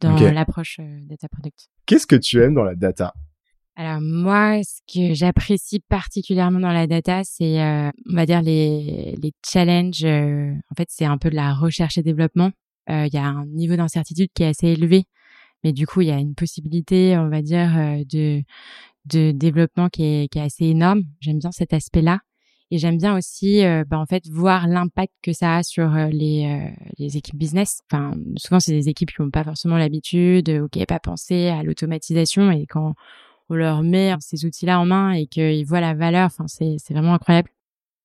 dans 0.00 0.16
l'approche 0.32 0.78
euh, 0.80 0.98
data 1.02 1.28
product. 1.28 1.68
Qu'est-ce 1.86 2.06
que 2.06 2.16
tu 2.16 2.42
aimes 2.42 2.54
dans 2.54 2.64
la 2.64 2.74
data? 2.74 3.14
Alors 3.76 4.00
moi, 4.02 4.60
ce 4.62 4.80
que 4.92 5.14
j'apprécie 5.14 5.80
particulièrement 5.80 6.60
dans 6.60 6.72
la 6.72 6.86
data, 6.86 7.22
c'est 7.24 7.60
euh, 7.62 7.90
on 8.10 8.14
va 8.14 8.26
dire 8.26 8.42
les 8.42 9.14
les 9.22 9.32
challenges. 9.46 10.04
euh, 10.04 10.52
en 10.70 10.74
fait, 10.76 10.88
c'est 10.90 11.06
un 11.06 11.16
peu 11.18 11.30
de 11.30 11.36
la 11.36 11.54
recherche 11.54 11.96
et 11.96 12.02
développement. 12.02 12.50
Euh, 12.90 13.06
Il 13.06 13.14
y 13.14 13.18
a 13.18 13.24
un 13.24 13.46
niveau 13.46 13.76
d'incertitude 13.76 14.30
qui 14.34 14.42
est 14.42 14.48
assez 14.48 14.68
élevé, 14.68 15.04
mais 15.64 15.72
du 15.72 15.86
coup, 15.86 16.02
il 16.02 16.08
y 16.08 16.10
a 16.10 16.18
une 16.18 16.34
possibilité, 16.34 17.16
on 17.16 17.28
va 17.30 17.42
dire, 17.42 17.76
euh, 17.78 18.04
de 18.12 18.42
de 19.06 19.30
développement 19.32 19.88
qui 19.88 20.02
est 20.04 20.28
qui 20.32 20.38
est 20.38 20.42
assez 20.42 20.66
énorme. 20.66 21.02
J'aime 21.20 21.38
bien 21.38 21.52
cet 21.52 21.72
aspect-là. 21.72 22.20
Et 22.72 22.78
j'aime 22.78 22.98
bien 22.98 23.16
aussi, 23.16 23.64
euh, 23.64 23.82
bah, 23.88 23.98
en 23.98 24.06
fait, 24.06 24.28
voir 24.28 24.68
l'impact 24.68 25.12
que 25.22 25.32
ça 25.32 25.56
a 25.56 25.62
sur 25.64 25.88
les, 26.12 26.70
les 26.98 27.16
équipes 27.16 27.36
business. 27.36 27.80
Enfin, 27.90 28.12
souvent, 28.36 28.60
c'est 28.60 28.70
des 28.72 28.88
équipes 28.88 29.10
qui 29.12 29.22
n'ont 29.22 29.30
pas 29.30 29.42
forcément 29.42 29.76
l'habitude 29.76 30.48
ou 30.50 30.68
qui 30.68 30.78
n'avaient 30.78 30.86
pas 30.86 31.00
pensé 31.00 31.48
à 31.48 31.64
l'automatisation. 31.64 32.52
Et 32.52 32.66
quand 32.66 32.94
on 33.50 33.54
leur 33.56 33.82
met 33.82 34.14
ces 34.20 34.44
outils-là 34.46 34.80
en 34.80 34.86
main 34.86 35.12
et 35.12 35.26
qu'ils 35.26 35.66
voient 35.66 35.80
la 35.80 35.94
valeur, 35.94 36.26
enfin, 36.26 36.46
c'est, 36.48 36.76
c'est 36.78 36.94
vraiment 36.94 37.14
incroyable. 37.14 37.50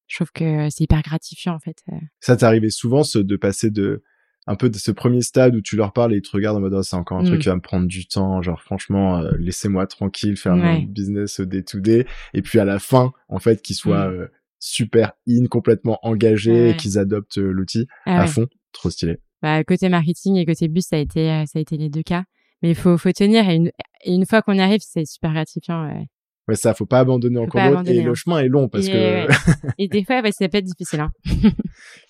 Je 0.07 0.17
trouve 0.17 0.31
que 0.31 0.69
c'est 0.69 0.83
hyper 0.83 1.01
gratifiant, 1.01 1.53
en 1.55 1.59
fait. 1.59 1.77
euh. 1.91 1.95
Ça 2.19 2.35
t'est 2.35 2.45
arrivé 2.45 2.69
souvent 2.69 3.03
ce, 3.03 3.17
de 3.19 3.35
passer 3.37 3.69
de 3.71 4.03
un 4.47 4.55
peu 4.55 4.69
de 4.69 4.77
ce 4.77 4.91
premier 4.91 5.21
stade 5.23 5.55
où 5.55 5.61
tu 5.61 5.75
leur 5.75 5.91
parles 5.91 6.13
et 6.13 6.17
ils 6.17 6.21
te 6.21 6.29
regardent 6.31 6.57
en 6.57 6.61
mode 6.61 6.75
oh, 6.75 6.83
c'est 6.83 6.95
encore 6.95 7.17
un 7.17 7.23
truc 7.23 7.41
qui 7.41 7.47
va 7.47 7.55
me 7.55 7.61
prendre 7.61 7.87
du 7.87 8.05
temps 8.05 8.43
genre 8.43 8.61
franchement 8.61 9.17
euh, 9.17 9.31
laissez-moi 9.39 9.87
tranquille 9.87 10.37
faire 10.37 10.55
mon 10.55 10.81
business 10.83 11.41
day 11.41 11.63
to 11.63 11.79
day 11.79 12.05
et 12.35 12.43
puis 12.43 12.59
à 12.59 12.65
la 12.65 12.77
fin 12.77 13.11
en 13.27 13.39
fait 13.39 13.63
qu'ils 13.63 13.75
soient 13.75 14.07
Mm. 14.07 14.13
euh, 14.13 14.27
super 14.59 15.13
in 15.27 15.47
complètement 15.47 15.97
engagés 16.03 16.51
Ouais, 16.65 16.69
et 16.71 16.75
qu'ils 16.75 16.99
adoptent 16.99 17.39
euh, 17.39 17.51
l'outil 17.51 17.87
Ah 18.05 18.17
à 18.17 18.21
ouais. 18.21 18.27
fond 18.27 18.45
trop 18.71 18.91
stylé 18.91 19.17
Bah, 19.41 19.63
côté 19.63 19.89
marketing 19.89 20.35
et 20.35 20.45
côté 20.45 20.67
bus, 20.67 20.85
ça 20.85 20.97
a 20.97 20.99
été, 20.99 21.31
euh, 21.31 21.45
ça 21.47 21.57
a 21.57 21.61
été 21.63 21.75
les 21.77 21.89
deux 21.89 22.03
cas. 22.03 22.23
Mais 22.61 22.69
il 22.69 22.75
faut, 22.75 22.97
faut 22.97 23.11
tenir 23.11 23.47
et 23.49 23.55
une, 23.55 23.71
et 24.03 24.13
une 24.13 24.25
fois 24.25 24.41
qu'on 24.41 24.53
y 24.53 24.61
arrive, 24.61 24.81
c'est 24.81 25.05
super 25.05 25.33
gratifiant. 25.33 25.87
ouais. 25.87 26.07
ouais 26.47 26.55
ça 26.55 26.73
faut 26.73 26.85
pas 26.85 26.99
abandonner 26.99 27.39
encore 27.39 27.61
pas 27.61 27.69
l'autre 27.69 27.89
et 27.89 28.01
le 28.01 28.15
chemin 28.15 28.39
est 28.39 28.47
long 28.47 28.69
parce 28.69 28.87
et, 28.87 28.91
que 28.91 29.27
ouais. 29.27 29.27
et 29.77 29.87
des 29.87 30.03
fois, 30.03 30.21
bah, 30.21 30.31
ça 30.31 30.47
peut 30.47 30.57
être 30.57 30.65
difficile. 30.65 31.01
Hein. 31.01 31.11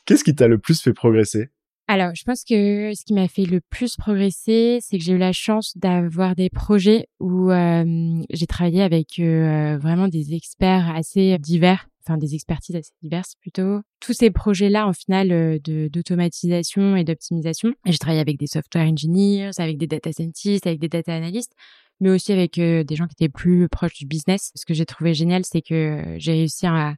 qu'est-ce 0.06 0.24
qui 0.24 0.36
t'a 0.36 0.48
le 0.48 0.60
plus 0.60 0.82
fait 0.82 0.94
progresser? 0.94 1.50
Alors, 1.88 2.16
je 2.16 2.24
pense 2.24 2.44
que 2.44 2.94
ce 2.96 3.06
qui 3.06 3.14
m'a 3.14 3.28
fait 3.28 3.46
le 3.46 3.62
plus 3.70 3.96
progresser, 3.96 4.80
c'est 4.82 4.98
que 4.98 5.04
j'ai 5.04 5.14
eu 5.14 5.20
la 5.20 5.34
chance 5.34 5.78
d'avoir 5.78 6.36
des 6.36 6.50
projets 6.50 7.06
où 7.20 7.52
euh, 7.52 8.24
j'ai 8.32 8.48
travaillé 8.48 8.82
avec 8.82 9.20
euh, 9.20 9.78
vraiment 9.78 10.08
des 10.08 10.34
experts 10.34 10.92
assez 10.96 11.38
divers, 11.38 11.88
des 12.18 12.36
expertises 12.36 12.76
assez 12.76 12.94
diverses 13.02 13.36
plutôt. 13.42 13.82
Tous 14.00 14.14
ces 14.14 14.32
projets-là, 14.32 14.88
en 14.88 14.94
final, 14.94 15.32
euh, 15.32 15.60
d'automatisation 15.90 16.96
et 16.96 17.04
d'optimisation. 17.04 17.74
J'ai 17.86 17.98
travaillé 17.98 18.22
avec 18.22 18.38
des 18.38 18.48
software 18.48 18.86
engineers, 18.86 19.52
avec 19.58 19.78
des 19.78 19.88
data 19.88 20.12
scientists, 20.12 20.68
avec 20.68 20.80
des 20.80 20.88
data 20.88 21.14
analysts, 21.14 21.54
mais 22.00 22.10
aussi 22.10 22.32
avec 22.32 22.58
euh, 22.58 22.84
des 22.84 22.96
gens 22.96 23.08
qui 23.08 23.16
étaient 23.20 23.32
plus 23.32 23.68
proches 23.70 23.96
du 23.96 24.06
business. 24.06 24.52
Ce 24.56 24.66
que 24.66 24.74
j'ai 24.74 24.86
trouvé 24.86 25.14
génial, 25.14 25.44
c'est 25.46 25.62
que 25.62 25.74
euh, 25.74 26.16
j'ai 26.18 26.34
réussi 26.34 26.66
à 26.68 26.96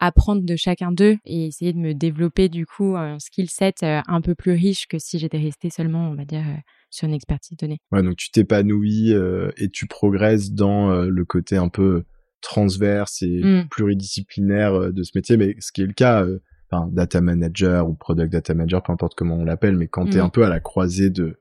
apprendre 0.00 0.42
de 0.42 0.56
chacun 0.56 0.92
d'eux 0.92 1.18
et 1.26 1.48
essayer 1.48 1.74
de 1.74 1.78
me 1.78 1.92
développer 1.92 2.48
du 2.48 2.64
coup 2.64 2.96
un 2.96 3.18
skill 3.18 3.50
set 3.50 3.82
un 3.82 4.22
peu 4.22 4.34
plus 4.34 4.52
riche 4.52 4.86
que 4.88 4.98
si 4.98 5.18
j'étais 5.18 5.36
restée 5.36 5.68
seulement, 5.68 6.08
on 6.08 6.14
va 6.14 6.24
dire, 6.24 6.42
sur 6.88 7.06
une 7.06 7.12
expertise 7.12 7.54
donnée. 7.58 7.76
ouais 7.92 8.02
donc 8.02 8.16
tu 8.16 8.30
t'épanouis 8.30 9.12
et 9.58 9.68
tu 9.68 9.86
progresses 9.86 10.52
dans 10.52 10.88
le 11.02 11.24
côté 11.26 11.58
un 11.58 11.68
peu 11.68 12.04
transverse 12.44 13.22
et 13.22 13.40
Mm. 13.42 13.68
pluridisciplinaire 13.70 14.74
euh, 14.74 14.92
de 14.92 15.02
ce 15.02 15.12
métier, 15.14 15.36
mais 15.36 15.56
ce 15.60 15.72
qui 15.72 15.82
est 15.82 15.86
le 15.86 15.92
cas, 15.92 16.24
euh, 16.24 16.40
enfin, 16.70 16.88
data 16.92 17.20
manager 17.20 17.88
ou 17.88 17.94
product 17.94 18.32
data 18.32 18.54
manager, 18.54 18.82
peu 18.82 18.92
importe 18.92 19.14
comment 19.16 19.36
on 19.36 19.44
l'appelle, 19.44 19.76
mais 19.76 19.88
quand 19.88 20.06
tu 20.06 20.18
es 20.18 20.20
Mm. 20.20 20.24
un 20.24 20.28
peu 20.28 20.44
à 20.44 20.48
la 20.48 20.60
croisée 20.60 21.10
de 21.10 21.36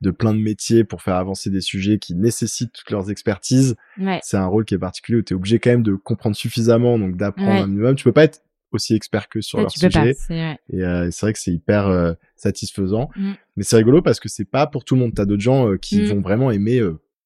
de 0.00 0.10
plein 0.10 0.34
de 0.34 0.40
métiers 0.40 0.82
pour 0.82 1.00
faire 1.00 1.14
avancer 1.14 1.48
des 1.48 1.60
sujets 1.60 1.98
qui 2.00 2.16
nécessitent 2.16 2.72
toutes 2.72 2.90
leurs 2.90 3.08
expertises, 3.08 3.76
Ouais, 4.00 4.18
c'est 4.24 4.36
un 4.36 4.46
rôle 4.46 4.64
qui 4.64 4.74
est 4.74 4.78
particulier 4.78 5.18
où 5.18 5.22
tu 5.22 5.32
es 5.32 5.36
obligé 5.36 5.60
quand 5.60 5.70
même 5.70 5.84
de 5.84 5.94
comprendre 5.94 6.34
suffisamment, 6.34 6.98
donc 6.98 7.16
d'apprendre 7.16 7.52
Ouais. 7.52 7.58
un 7.60 7.66
minimum. 7.68 7.94
Tu 7.94 8.02
peux 8.02 8.10
pas 8.12 8.24
être 8.24 8.40
aussi 8.72 8.94
expert 8.96 9.28
que 9.28 9.40
sur 9.40 9.58
leur 9.58 9.66
pas. 9.66 9.70
sujet. 9.70 10.14
C'est 10.18 10.34
vrai. 10.34 10.58
Et 10.72 10.82
euh, 10.82 11.08
c'est 11.12 11.26
vrai 11.26 11.32
que 11.34 11.38
c'est 11.38 11.52
hyper 11.52 11.86
euh, 11.86 12.14
satisfaisant. 12.34 13.10
Mm. 13.14 13.32
Mais 13.56 13.62
c'est 13.62 13.76
rigolo 13.76 14.02
parce 14.02 14.18
que 14.18 14.28
c'est 14.28 14.44
pas 14.44 14.66
pour 14.66 14.84
tout 14.84 14.96
le 14.96 15.02
monde. 15.02 15.12
T'as 15.14 15.24
d'autres 15.24 15.40
gens 15.42 15.68
euh, 15.70 15.76
qui 15.76 16.00
Mm. 16.00 16.06
vont 16.06 16.20
vraiment 16.20 16.50
aimer 16.50 16.80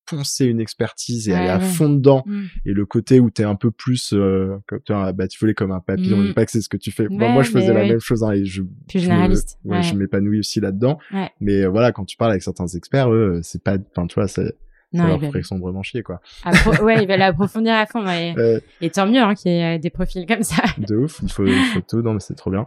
poncer 0.07 0.47
une 0.47 0.61
expertise 0.61 1.29
et 1.29 1.33
Ouais, 1.33 1.38
aller 1.38 1.49
à 1.49 1.61
fond 1.61 1.88
dedans. 1.88 2.23
Mm. 2.27 2.45
Et 2.64 2.73
le 2.73 2.87
côté 2.87 3.21
où 3.21 3.31
t'es 3.31 3.45
un 3.45 3.55
peu 3.57 3.71
plus 3.71 4.12
euh, 4.12 4.57
comme 4.66 4.81
tu 4.85 4.92
vois, 4.92 5.12
batifolé 5.12 5.55
comme 5.55 5.73
un 5.73 5.81
papillon. 5.81 6.16
Mm. 6.19 6.23
Je 6.23 6.27
dis 6.29 6.35
pas 6.35 6.45
que 6.47 6.51
c'est 6.53 6.61
ce 6.62 6.69
que 6.69 6.77
tu 6.77 6.90
fais. 6.90 7.09
Moi, 7.09 7.27
Ouais, 7.27 7.33
moi, 7.33 7.42
je 7.42 7.51
faisais 7.51 7.73
la 7.75 7.85
même 7.85 8.01
chose 8.01 8.23
hein, 8.25 8.33
et 8.33 8.45
je 8.45 8.62
Plus 8.62 8.99
je 8.99 8.99
généraliste. 9.01 9.59
ouais, 9.64 9.77
Ouais. 9.79 9.83
je 9.83 9.95
m'épanouis 9.95 10.38
aussi 10.38 10.61
là-dedans. 10.61 10.99
Ouais. 11.12 11.31
Mais 11.40 11.62
euh, 11.64 11.69
voilà, 11.69 11.92
quand 11.92 12.05
tu 12.05 12.16
parles 12.16 12.31
avec 12.33 12.42
certains 12.42 12.66
experts, 12.69 13.11
eux, 13.12 13.40
c'est 13.42 13.62
pas, 13.62 13.77
enfin, 13.90 14.07
tu 14.07 14.14
vois, 14.14 14.29
ça, 14.29 14.45
ça 14.45 14.51
Non, 14.92 15.07
leur 15.07 15.16
ils 15.16 15.21
veulent, 15.23 15.31
ferait 15.33 15.42
sombrement 15.42 15.83
chier, 15.83 16.03
quoi. 16.03 16.21
appro- 16.45 16.81
ouais, 16.85 17.03
ils 17.03 17.09
veulent 17.09 17.21
approfondir 17.23 17.75
à 17.75 17.87
fond. 17.87 18.05
Euh, 18.07 18.61
Et 18.81 18.90
tant 18.90 19.07
mieux 19.07 19.21
hein, 19.21 19.35
qu'il 19.35 19.51
y 19.53 19.55
ait 19.57 19.77
euh, 19.77 19.79
des 19.79 19.90
profils 19.90 20.25
comme 20.27 20.42
ça. 20.45 20.62
de 20.79 20.97
ouf, 20.97 21.21
il 21.23 21.31
faut, 21.31 21.45
il 21.47 21.64
faut 21.75 21.81
tout. 21.81 22.03
Non, 22.03 22.14
mais 22.14 22.21
c'est 22.21 22.35
trop 22.37 22.51
bien. 22.51 22.66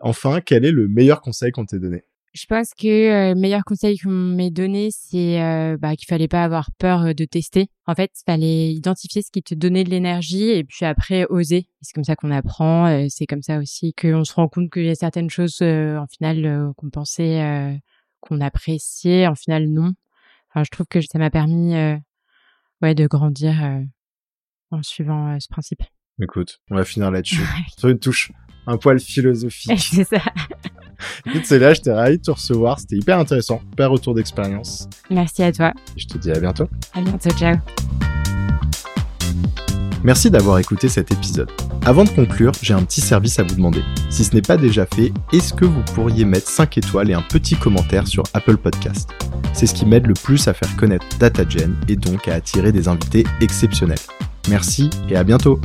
Enfin, 0.00 0.40
quel 0.40 0.64
est 0.64 0.70
le 0.70 0.86
meilleur 0.86 1.20
conseil 1.20 1.50
qu'on 1.50 1.66
t'ait 1.66 1.80
donné? 1.80 2.04
Je 2.38 2.46
pense 2.46 2.72
que 2.72 2.86
euh, 2.86 3.34
le 3.34 3.40
meilleur 3.40 3.64
conseil 3.64 3.98
qu'on 3.98 4.10
m'ait 4.10 4.52
donné, 4.52 4.90
c'est 4.92 5.42
euh, 5.42 5.76
bah, 5.76 5.96
qu'il 5.96 6.06
fallait 6.06 6.28
pas 6.28 6.44
avoir 6.44 6.70
peur 6.78 7.06
euh, 7.06 7.12
de 7.12 7.24
tester. 7.24 7.68
En 7.84 7.96
fait, 7.96 8.12
il 8.14 8.22
fallait 8.24 8.72
identifier 8.72 9.22
ce 9.22 9.32
qui 9.32 9.42
te 9.42 9.56
donnait 9.56 9.82
de 9.82 9.90
l'énergie 9.90 10.50
et 10.50 10.62
puis 10.62 10.84
après 10.84 11.26
oser. 11.30 11.68
C'est 11.80 11.92
comme 11.92 12.04
ça 12.04 12.14
qu'on 12.14 12.30
apprend. 12.30 12.86
euh, 12.86 13.06
c'est 13.08 13.26
comme 13.26 13.42
ça 13.42 13.58
aussi 13.58 13.92
qu'on 13.92 14.22
se 14.22 14.32
rend 14.34 14.46
compte 14.46 14.70
qu'il 14.70 14.84
y 14.84 14.90
a 14.90 14.94
certaines 14.94 15.30
choses, 15.30 15.60
en 15.62 16.06
final, 16.06 16.72
qu'on 16.76 16.90
pensait 16.90 17.80
qu'on 18.20 18.40
appréciait, 18.40 19.26
en 19.26 19.34
final 19.34 19.68
non. 19.68 19.94
Enfin, 20.50 20.62
je 20.62 20.70
trouve 20.70 20.86
que 20.86 21.00
ça 21.00 21.18
m'a 21.18 21.30
permis, 21.30 21.74
ouais, 22.82 22.94
de 22.94 23.06
grandir 23.08 23.54
en 24.70 24.82
suivant 24.84 25.40
ce 25.40 25.48
principe. 25.48 25.82
Écoute, 26.20 26.60
on 26.70 26.76
va 26.76 26.84
finir 26.84 27.10
là-dessus. 27.10 27.46
Sur 27.78 27.88
une 27.88 27.98
touche 27.98 28.32
un 28.68 28.76
poil 28.76 29.00
philosophique. 29.00 29.80
c'est 29.92 30.04
ça. 30.04 30.20
Écoute, 31.26 31.42
c'est 31.44 31.58
là, 31.58 31.72
j'étais 31.72 31.92
ravi 31.92 32.18
de 32.18 32.22
te 32.22 32.30
recevoir. 32.30 32.78
C'était 32.78 32.96
hyper 32.96 33.18
intéressant. 33.18 33.60
Super 33.70 33.90
retour 33.90 34.14
d'expérience. 34.14 34.88
Merci 35.10 35.42
à 35.42 35.52
toi. 35.52 35.72
Je 35.96 36.06
te 36.06 36.18
dis 36.18 36.30
à 36.30 36.38
bientôt. 36.38 36.68
À 36.92 37.00
bientôt. 37.00 37.30
Ciao. 37.30 37.56
Merci 40.04 40.30
d'avoir 40.30 40.58
écouté 40.58 40.88
cet 40.88 41.10
épisode. 41.12 41.50
Avant 41.84 42.04
de 42.04 42.10
conclure, 42.10 42.52
j'ai 42.62 42.74
un 42.74 42.82
petit 42.82 43.00
service 43.00 43.38
à 43.38 43.42
vous 43.42 43.54
demander. 43.54 43.82
Si 44.10 44.22
ce 44.22 44.34
n'est 44.34 44.42
pas 44.42 44.56
déjà 44.56 44.86
fait, 44.86 45.12
est-ce 45.32 45.54
que 45.54 45.64
vous 45.64 45.82
pourriez 45.94 46.24
mettre 46.24 46.48
5 46.48 46.78
étoiles 46.78 47.10
et 47.10 47.14
un 47.14 47.22
petit 47.22 47.56
commentaire 47.56 48.06
sur 48.06 48.22
Apple 48.34 48.58
Podcast? 48.58 49.10
C'est 49.54 49.66
ce 49.66 49.74
qui 49.74 49.86
m'aide 49.86 50.06
le 50.06 50.14
plus 50.14 50.46
à 50.46 50.54
faire 50.54 50.76
connaître 50.76 51.06
DataGen 51.18 51.74
et 51.88 51.96
donc 51.96 52.28
à 52.28 52.34
attirer 52.34 52.70
des 52.70 52.86
invités 52.86 53.24
exceptionnels. 53.40 53.98
Merci 54.48 54.90
et 55.08 55.16
à 55.16 55.24
bientôt. 55.24 55.60